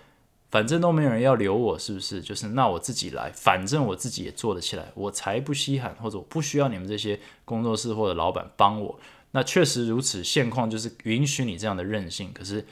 [0.53, 2.21] 反正都没有人要留我，是不是？
[2.21, 8.99] 就是那我自己来，反正我自己也做得起来，我才不稀罕，或者我不需要你们这些工作室或者老板帮我。
[9.31, 12.63] 那确实如此，现况就是允许你这样的任性，可是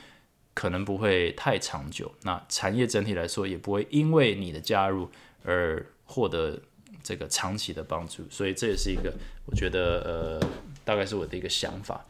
[0.53, 2.11] 可能不会太长久。
[2.21, 5.09] 那产业整体来说也不会因为你的加入
[5.43, 6.59] 而获得
[7.01, 8.21] 这个长期的帮助。
[8.29, 9.11] 所以这也是一个
[9.47, 10.47] 我觉得呃，
[10.85, 12.05] 大概是我的一个想法。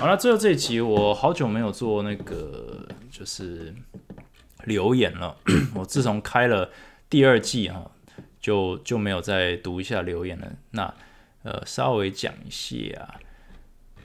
[0.00, 3.74] 好了，最后这一集我好久没有做那个，就是。
[4.64, 5.36] 留言了，
[5.74, 6.70] 我自从开了
[7.08, 7.90] 第二季哈，
[8.40, 10.52] 就就没有再读一下留言了。
[10.70, 10.94] 那
[11.42, 13.20] 呃，稍微讲一下，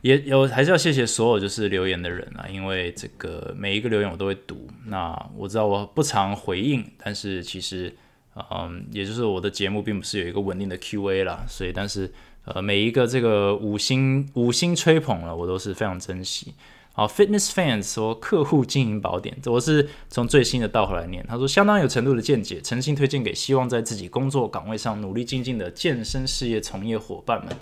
[0.02, 4.68] 也有还是要谢谢所有就是留言的人啊，因为这个每一个留言我都会读。
[4.86, 7.96] 那我知道我不常回应，但是其实
[8.52, 12.12] 嗯，也就是我的节目并不是有一个稳定的 Q&A 啦，所以但是
[12.46, 16.54] 呃，每一个这个五星五星吹捧了，我都是非常珍惜。
[16.92, 21.26] 好，Fitness Fans 说客户经营宝典，我是从最新的倒回来念。
[21.26, 27.56] 他说相当有程度的见解，诚心推荐给希望在自己工作岗位上努力精进的健身事业从业伙伴们。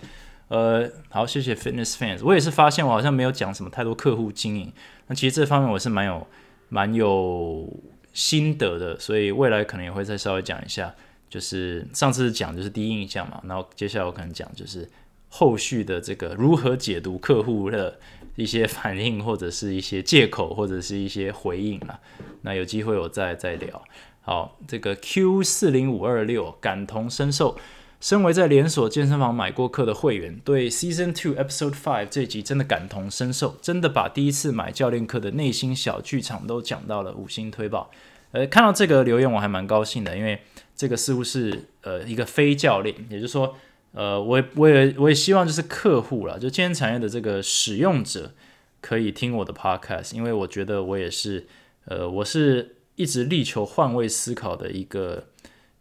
[0.48, 2.24] 呃，好，谢谢 Fitness Fans。
[2.24, 4.74] 我也是发现我好像没有讲什么太多客户经营，
[5.06, 6.26] 那其实这方面我是蛮有
[6.70, 7.72] 蛮有
[8.14, 10.96] 心得的，所以未来可能也会再稍微讲一下。
[11.30, 14.90] 就是上次讲就是第一印象嘛，然后接下来我可能讲就是
[15.28, 18.00] 后续的这个如何解读客户的。
[18.38, 22.00] 一些反应或者是一些借口或者是一些回应啊，
[22.44, 23.84] 那有机会我再再聊。
[24.22, 27.58] 好，这个 Q 四零五二六感同身受，
[28.00, 37.90] 身为在连锁健身房买过课的会员，对 Season Two Episode Five 这集真的感同身受，真的把第一次买教练课的内心小剧场都讲到了五星推报。
[38.34, 40.40] 呃，看到这个留言我还蛮高兴的，因为
[40.76, 43.56] 这个似乎是呃一个非教练，也就是说。
[43.94, 48.32] 呃，我我也我也希望就是客户了，就健身产业的这个使用者
[48.80, 51.48] 可以听我的 podcast，因为我觉得我也是，
[51.86, 55.24] 呃，我是一直力求换位思考的一个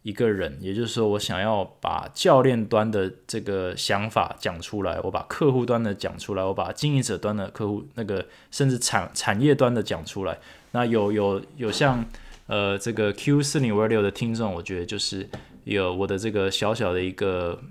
[0.01, 10.39] 一个人，也就是说，我想要把教练端的这个想法讲出来，我把客户端的讲出来，我把经营者端的客户那个甚至产产业端的讲出来。
[10.71, 12.03] 那有有有像
[12.47, 15.29] 呃这个 Q 四零五二六的听众，我觉得就是
[15.65, 17.61] 有我的这个小小的一个。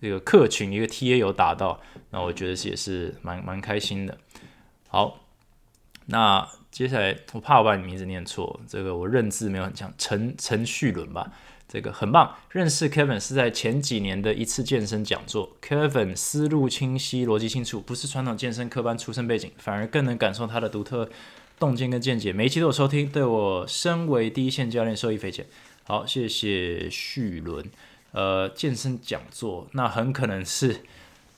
[0.00, 1.80] 这个客群一个 TA 有打到，
[2.10, 4.16] 那我觉得也是蛮蛮开心的。
[4.88, 5.20] 好，
[6.06, 11.32] 那接下来我怕我把你名字念错，这个我认字没有很强，陈陈旭伦吧，
[11.68, 12.36] 这个很棒。
[12.50, 21.08] 认识 Kevin 是在前几年的一次健身讲座，Kevin 思路清晰，逻辑清楚，不是传统健身科班出身背景，反而更能感受他的独特
[21.58, 22.32] 洞见跟见解。
[22.32, 25.44] 每一期都有收听，对我身为第一线教练受益匪浅。
[25.84, 27.64] 好，谢谢旭伦。
[28.12, 30.80] 呃，健身讲座，那很可能是，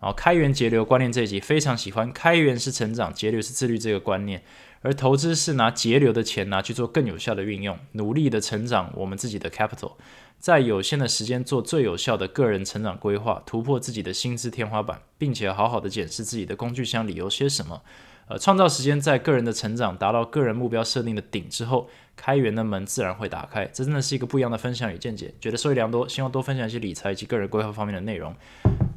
[0.01, 2.11] 然后开源节流观念这一集非常喜欢。
[2.11, 4.43] 开源是成长，节流是自律这个观念，
[4.81, 9.93] 而投资是拿节流的钱拿去做更有效的运用，努力的成长我们自己的 capital。
[10.39, 17.83] 在有限的时间做最有效的个人成长规划，突破自己的薪资天花板，并且好好的检视自己的工具箱里有些什么。
[18.29, 23.65] 呃，创造时间在个人的成长达到个人目标设定的顶之后，开源的门自然会打开。
[23.67, 26.09] 这真的是一个不一样的分享与见解，觉得受益良多。
[26.09, 28.35] 希望多分享一些理财以及个人规划方面的内容。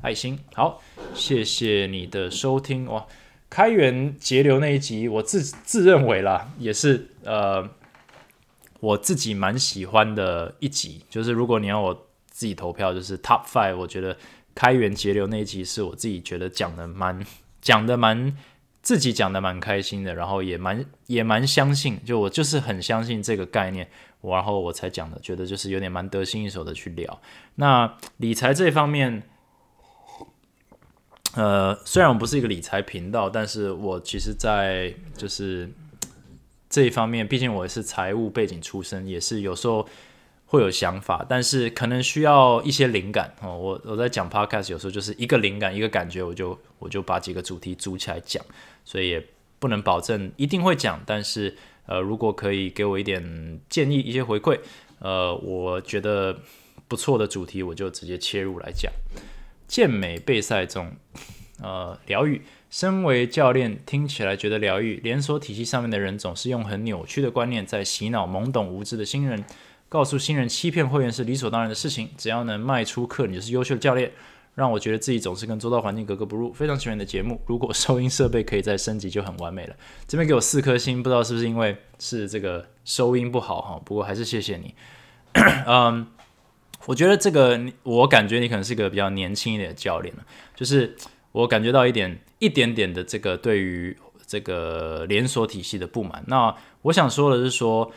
[0.02, 0.82] 爱心，好，
[1.14, 3.06] 谢谢你的收听哇！
[3.50, 7.70] 开源节流那一集，我自自认为啦，也是呃。
[8.80, 14.18] 我自己蛮喜欢的一集，就是如果你要我自己投票，就是 Top Five，我觉得
[14.56, 17.24] 开源节流那一集是我自己觉得讲的蛮
[17.62, 18.36] 讲的蛮
[18.82, 23.88] 自己讲的蛮开心的，然后也蛮也蛮相信，就我就是很相信这个概念，
[24.22, 27.22] 然后我才讲的，觉得就是有点蛮得心应手的去聊。
[27.56, 29.24] 那理财这方面，
[31.36, 35.70] 呃，虽然我不是一个理财频道，但是我其实在就是。
[36.74, 39.86] 这一方面，毕竟我是财务背景出身，也是有时候
[40.46, 43.58] 会有想法，但是可能需要一些灵感哦。
[43.58, 48.44] 我我在讲 podcast 有时候就是一个灵感，一个感觉，我就我就把几个主题组起来讲，
[48.84, 49.26] 所以也
[49.60, 51.56] 不能保证一定会讲，但是
[51.86, 54.60] 呃，如果可以给我一点建议、一些回馈，
[55.00, 56.42] 呃，我觉得
[56.88, 58.92] 不错的主题，我就直接切入来讲。
[59.68, 60.92] 健美备赛中，
[61.62, 62.42] 呃，疗愈。
[62.70, 65.02] 身为教练，听起来觉得疗愈。
[65.04, 69.44] 连锁体系上面的人总是用很扭曲的观念在洗脑懵懂无知的新人，
[69.90, 72.10] 告诉新人欺骗会员是理所当然的事情。
[72.18, 74.14] 只要能卖出课，你就是优秀的教练。
[74.56, 76.52] 让我觉得自己总是跟周遭环境格格不入。
[76.52, 79.76] 非常喜欢你的节目，如果收音设备可以再升级就很完美了。
[80.08, 83.82] 这边给我四颗星，不知道是不是因为是这个收音不好哈？
[83.86, 84.74] 不过还是谢谢你。
[85.66, 86.08] 嗯，
[86.88, 90.14] 我觉得这个我感觉你可能是一个比较年轻一点的教练
[90.56, 90.96] 就是。
[91.34, 93.98] 我感觉到一点一点点的这个对于
[94.28, 96.22] 这个连锁体系的不满。
[96.28, 97.90] 那我想说的是说，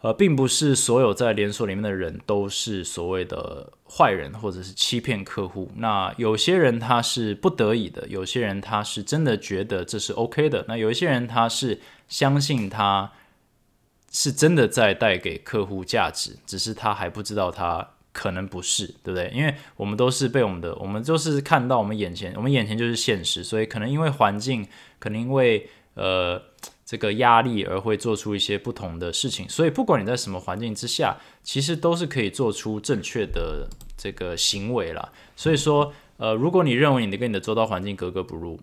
[0.00, 5.70] 呃，并不是所有在连锁里面的人都是所谓的坏人或者是欺骗客户。
[5.76, 10.64] 那有些人他是不得已的，有些人他是真的觉得这是 OK 的。
[10.68, 13.12] 那有一些人他是相信他
[14.12, 17.90] 是真的在带给客户价值，只是他还不知道他。
[18.18, 19.30] 可能不是，对不对？
[19.34, 24.66] 因为我们都是被我们的，我们就是看到我们眼前，我们眼前就是现实，所以可能因为环境，
[24.98, 26.40] 可能因为呃
[26.86, 29.46] 这个压力而会做出一些不同的事情。
[29.46, 33.68] 所以不管你在什么环境之下，其实都是可以做出正确的
[33.98, 35.12] 这个行为了。
[35.36, 38.58] 所以说，呃，如果你认为你的跟你的周遭环境格格不入，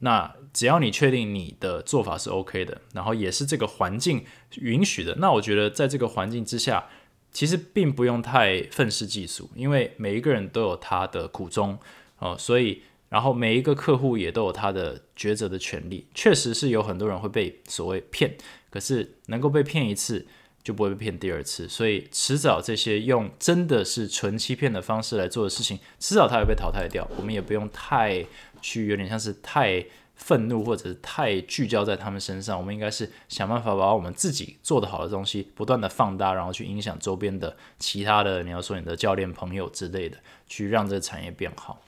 [0.00, 4.24] 那只要你确定你的做法是 OK 的，然后也是这个环境
[4.56, 6.88] 允许的，那我觉得在这个环境之下。
[7.34, 11.78] 其实并不用太愤世嫉俗，因为每一个人都有他的苦衷
[12.18, 12.82] 哦，所以
[13.12, 16.06] 然后每一个客户也都有他的抉择的权利。
[16.14, 18.34] 确实是有很多人会被所谓骗，
[18.70, 20.26] 可是能够被骗一次
[20.64, 27.06] 就不会被骗第二次，所以迟早这些用真的是纯欺骗的方式来做的事情，迟早它会被淘汰掉。
[27.16, 28.24] 我们也不用太
[28.60, 29.84] 去有点像是太。
[30.14, 41.82] 愤怒或者是太聚焦在他们身上，我们应该是想办法把我们自己做的好的东西不断的放大，然后去影响周边的其他的，你要说你的教练朋友之类的，去让这个产业变好。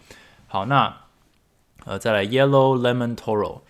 [0.48, 1.03] 好，那
[1.84, 3.60] 呃再来 Yellow Lemon Toro，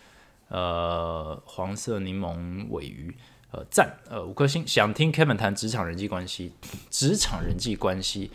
[0.49, 3.17] 呃黄色柠檬尾鱼，
[3.51, 6.53] 呃赞，呃五颗星，想听 Kevin 谈职场人际关系，
[6.91, 8.31] 职场人际关系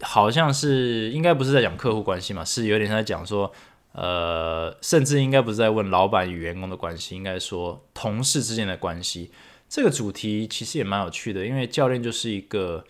[0.00, 3.52] 好像是应该不是在讲客户关系嘛，是有点在讲说。
[3.94, 9.30] 呃，甚至应该不是在问老板与员工的关系，应该说同事之间的关系。
[9.68, 12.82] 这个主题其实也蛮有趣的，因为教练就是一个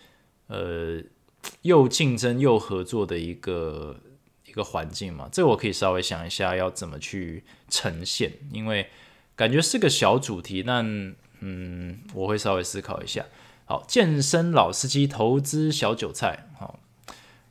[0.47, 1.01] 呃
[1.63, 3.97] 又竞争又合作的一个
[4.53, 5.27] 一个环境嘛。
[5.31, 8.87] 这我可以稍微想一下要怎么去呈现，因为
[9.35, 13.25] 感觉是个小主题，但嗯，我会稍微思考一下。
[13.65, 16.79] 好，健身老司机，投资小韭菜，好。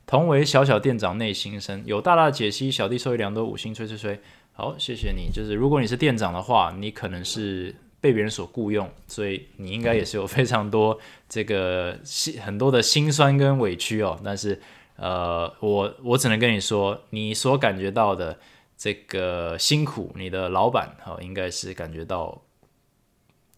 [0.05, 4.19] 同为小小店长内心声，有大大解析，小弟收益良多，五星吹吹吹。
[4.51, 5.31] 好，谢谢你。
[5.33, 14.19] 就是如果你是店长的话，你可能是被别人所雇佣，所以你应该也是有非常多这个辛很多的辛酸跟委屈哦。
[14.23, 14.61] 但是
[15.03, 18.39] 呃，我我只能跟你说，你所感觉到的
[18.77, 22.41] 这个辛苦，你的老板哈应该是感觉到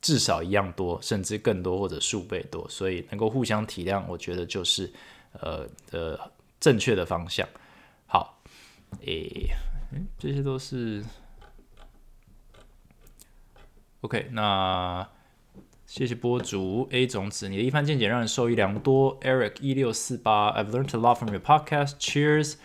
[0.01, 2.67] 至少一样多，甚至更多或者数倍多。
[2.69, 4.91] 所以能够互相体谅，我觉得就是
[5.39, 6.31] 呃的。
[6.57, 7.47] 正确的方向，
[8.07, 8.41] 好，
[9.01, 9.49] 诶，
[10.17, 11.03] 这些都是
[14.01, 15.07] OK，那
[15.87, 19.19] 谢谢播主 A 种子，你的一番见解让人受益良多。
[19.19, 21.93] Eric 一六四八，I've learned a lot from your podcast.
[21.99, 22.55] Cheers.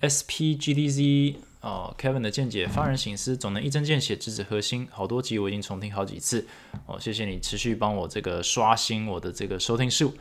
[0.00, 4.88] SPGDZ 哦，Kevin 的见解发人省思，总能一针见血，直指核心。
[4.90, 6.46] 好多集我已经重听好几次
[6.86, 10.14] 哦，谢谢你持续帮我这个刷新我的这个收听数。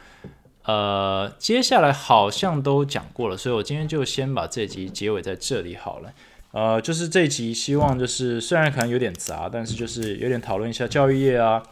[0.63, 6.13] 呃，接下来好像都讲过了，所以我今天就先把这集结尾在这里好了。
[6.51, 11.63] 呃，就是这集希望就是虽然可能有点杂，但是就是有点讨论一下教育业啊，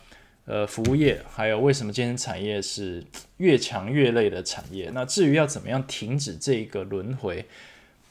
[0.52, 3.02] 呃，服务业，还有为什么健身产业是
[3.38, 4.92] 越强越累的产业。
[4.94, 7.46] 那至于要怎么样停止这个轮回？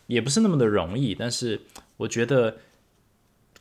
[0.06, 1.60] 也不是那么的容易，但是
[1.98, 2.56] 我觉得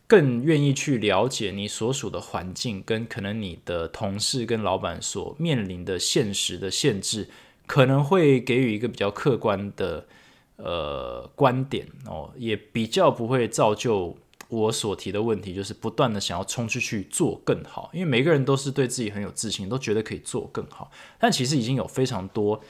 [0.08, 7.28] 更愿意去了解你所属的环境，跟可能你的同事跟老板所面临的现实的限制，
[7.68, 10.06] 可能会给予一个比较客观的
[10.56, 14.18] 呃观点哦，也比较不会造就
[14.50, 22.62] 我所提的问题，就是不断的想要冲出去做更好，因为每个人都是对自己很有自信，都觉得可以做更好，但其实已经有非常多。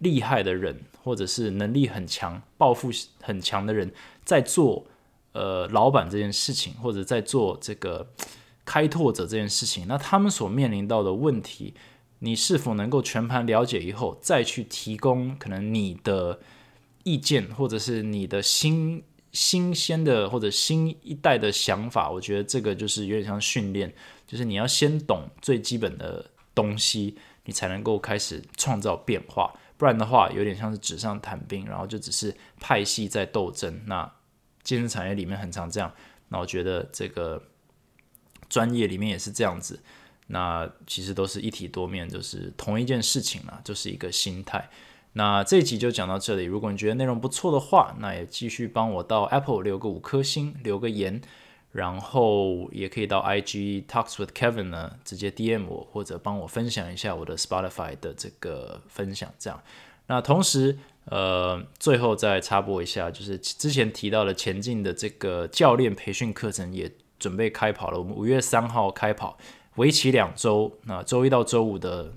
[0.00, 2.88] 厉害的人，或者是能力很强、抱负
[3.20, 3.90] 很强的人，
[4.24, 4.86] 在做
[5.32, 8.08] 呃老板这件事情，或者在做这个
[8.64, 11.74] 开拓者这件事情，那他们所面临到的问题，
[12.20, 16.38] 你是否能够全盘了解以后，再去提供可能你的
[17.02, 19.02] 意见，或者是你的新
[19.38, 22.10] 新鲜的或者新一代的想法？
[22.10, 23.94] 我觉得这个就是有点像训练，
[24.26, 29.54] 就是你要先懂最基本的东西，你才能够开始创造变化。
[29.76, 33.80] 不然的话，有点像是纸上谈兵，然后就只是派系在斗争。
[33.86, 34.12] 那
[34.64, 35.94] 健身产业里面很常这样。
[36.30, 37.40] 那我觉得这个
[38.48, 39.78] 专业里面也是这样子。
[40.26, 44.68] 那其实都是一体多面，就是同一件事情啊，就是一个心态。
[45.14, 46.44] 那这一集就讲到这里。
[46.44, 51.20] 如果你觉得内容不错的话，那也继续帮我到 Apple 留个五颗星，留个言。
[51.70, 59.30] 然后也可以到 IG Talks with Kevin 呢，直接 DM 我，或者帮我分享一下我的 Spotify 的这个分享。
[59.38, 59.62] 这样，
[60.06, 67.98] 那同时，呃，最后再插播一下，就是之前提到的前进的这个教练培训课程也准备开跑了。
[67.98, 69.36] 我们五月三号开跑，
[69.76, 72.14] 为期两周，那周一到周五的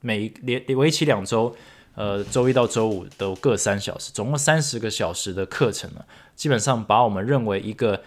[0.00, 1.54] 每连为期两周，
[2.00, 6.02] 呃，周一到周五都各三小时，总共三十个小时的课程呢，
[6.34, 8.02] 基本上把我们认为一个。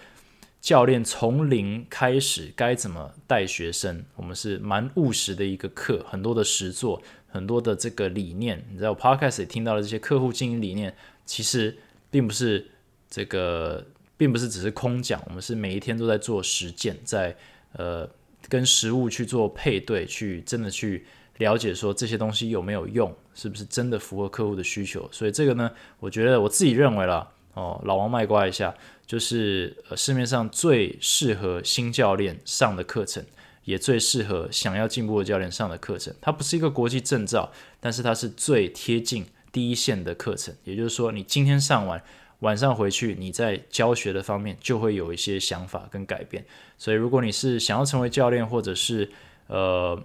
[0.64, 4.06] 教练从零开始该怎么带学生？
[4.16, 8.66] 我们是蛮务实的一个课，很多的实作，很多的这个理念。
[8.72, 11.78] 你在我 podcast 也听到了这些客户经营理念，其实
[12.10, 12.66] 并不是
[13.10, 13.86] 这个，
[14.16, 15.22] 并不是只是空讲。
[15.28, 17.36] 我们是每一天都在做实践，在
[17.74, 18.10] 呃
[18.48, 21.06] 跟实物去做配对，去真的去
[21.38, 25.08] 了解说这些东西有没有用，是不是真的符合客户的需求。
[25.12, 27.30] 所以这个呢，我觉得我自己认为了。
[27.56, 28.74] 哦，老王卖瓜一下，
[29.06, 33.24] 就是呃市面上最适合新教练上的课程，
[33.64, 36.12] 也最适合想要进步的教练上的课程。
[36.20, 40.56] 它不是一个国际证照，但是它是最贴近第一线的课程。
[40.64, 42.04] 也就是说，你今天上完，
[42.40, 46.44] 晚上回去，你在教学的方面就会有一些想法跟改变。
[46.80, 49.12] 所以，如果你是想要成为教练，或者是
[49.46, 50.04] 呃，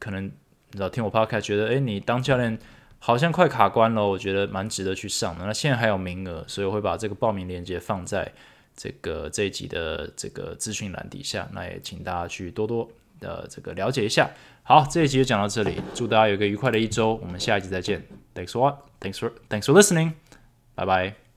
[0.00, 0.28] 可能
[0.70, 2.58] 你知道听我 podcast 觉得，诶，你当教练。
[3.00, 5.46] 好像快卡关了，我觉得蛮值得去上的。
[5.46, 8.28] 那现在还有名额，所以我会把这个报名链接放在
[8.76, 11.48] 这个这一集的这个资讯栏底下。
[11.52, 12.90] 那也请大家去多多
[13.20, 14.28] 的这个了解一下。
[14.64, 18.02] 好，这一集就讲到这里，祝大家有个愉快的一周，我们下一集再见。
[18.34, 20.14] Thanks for thanks for thanks for listening，
[20.74, 21.27] 拜拜。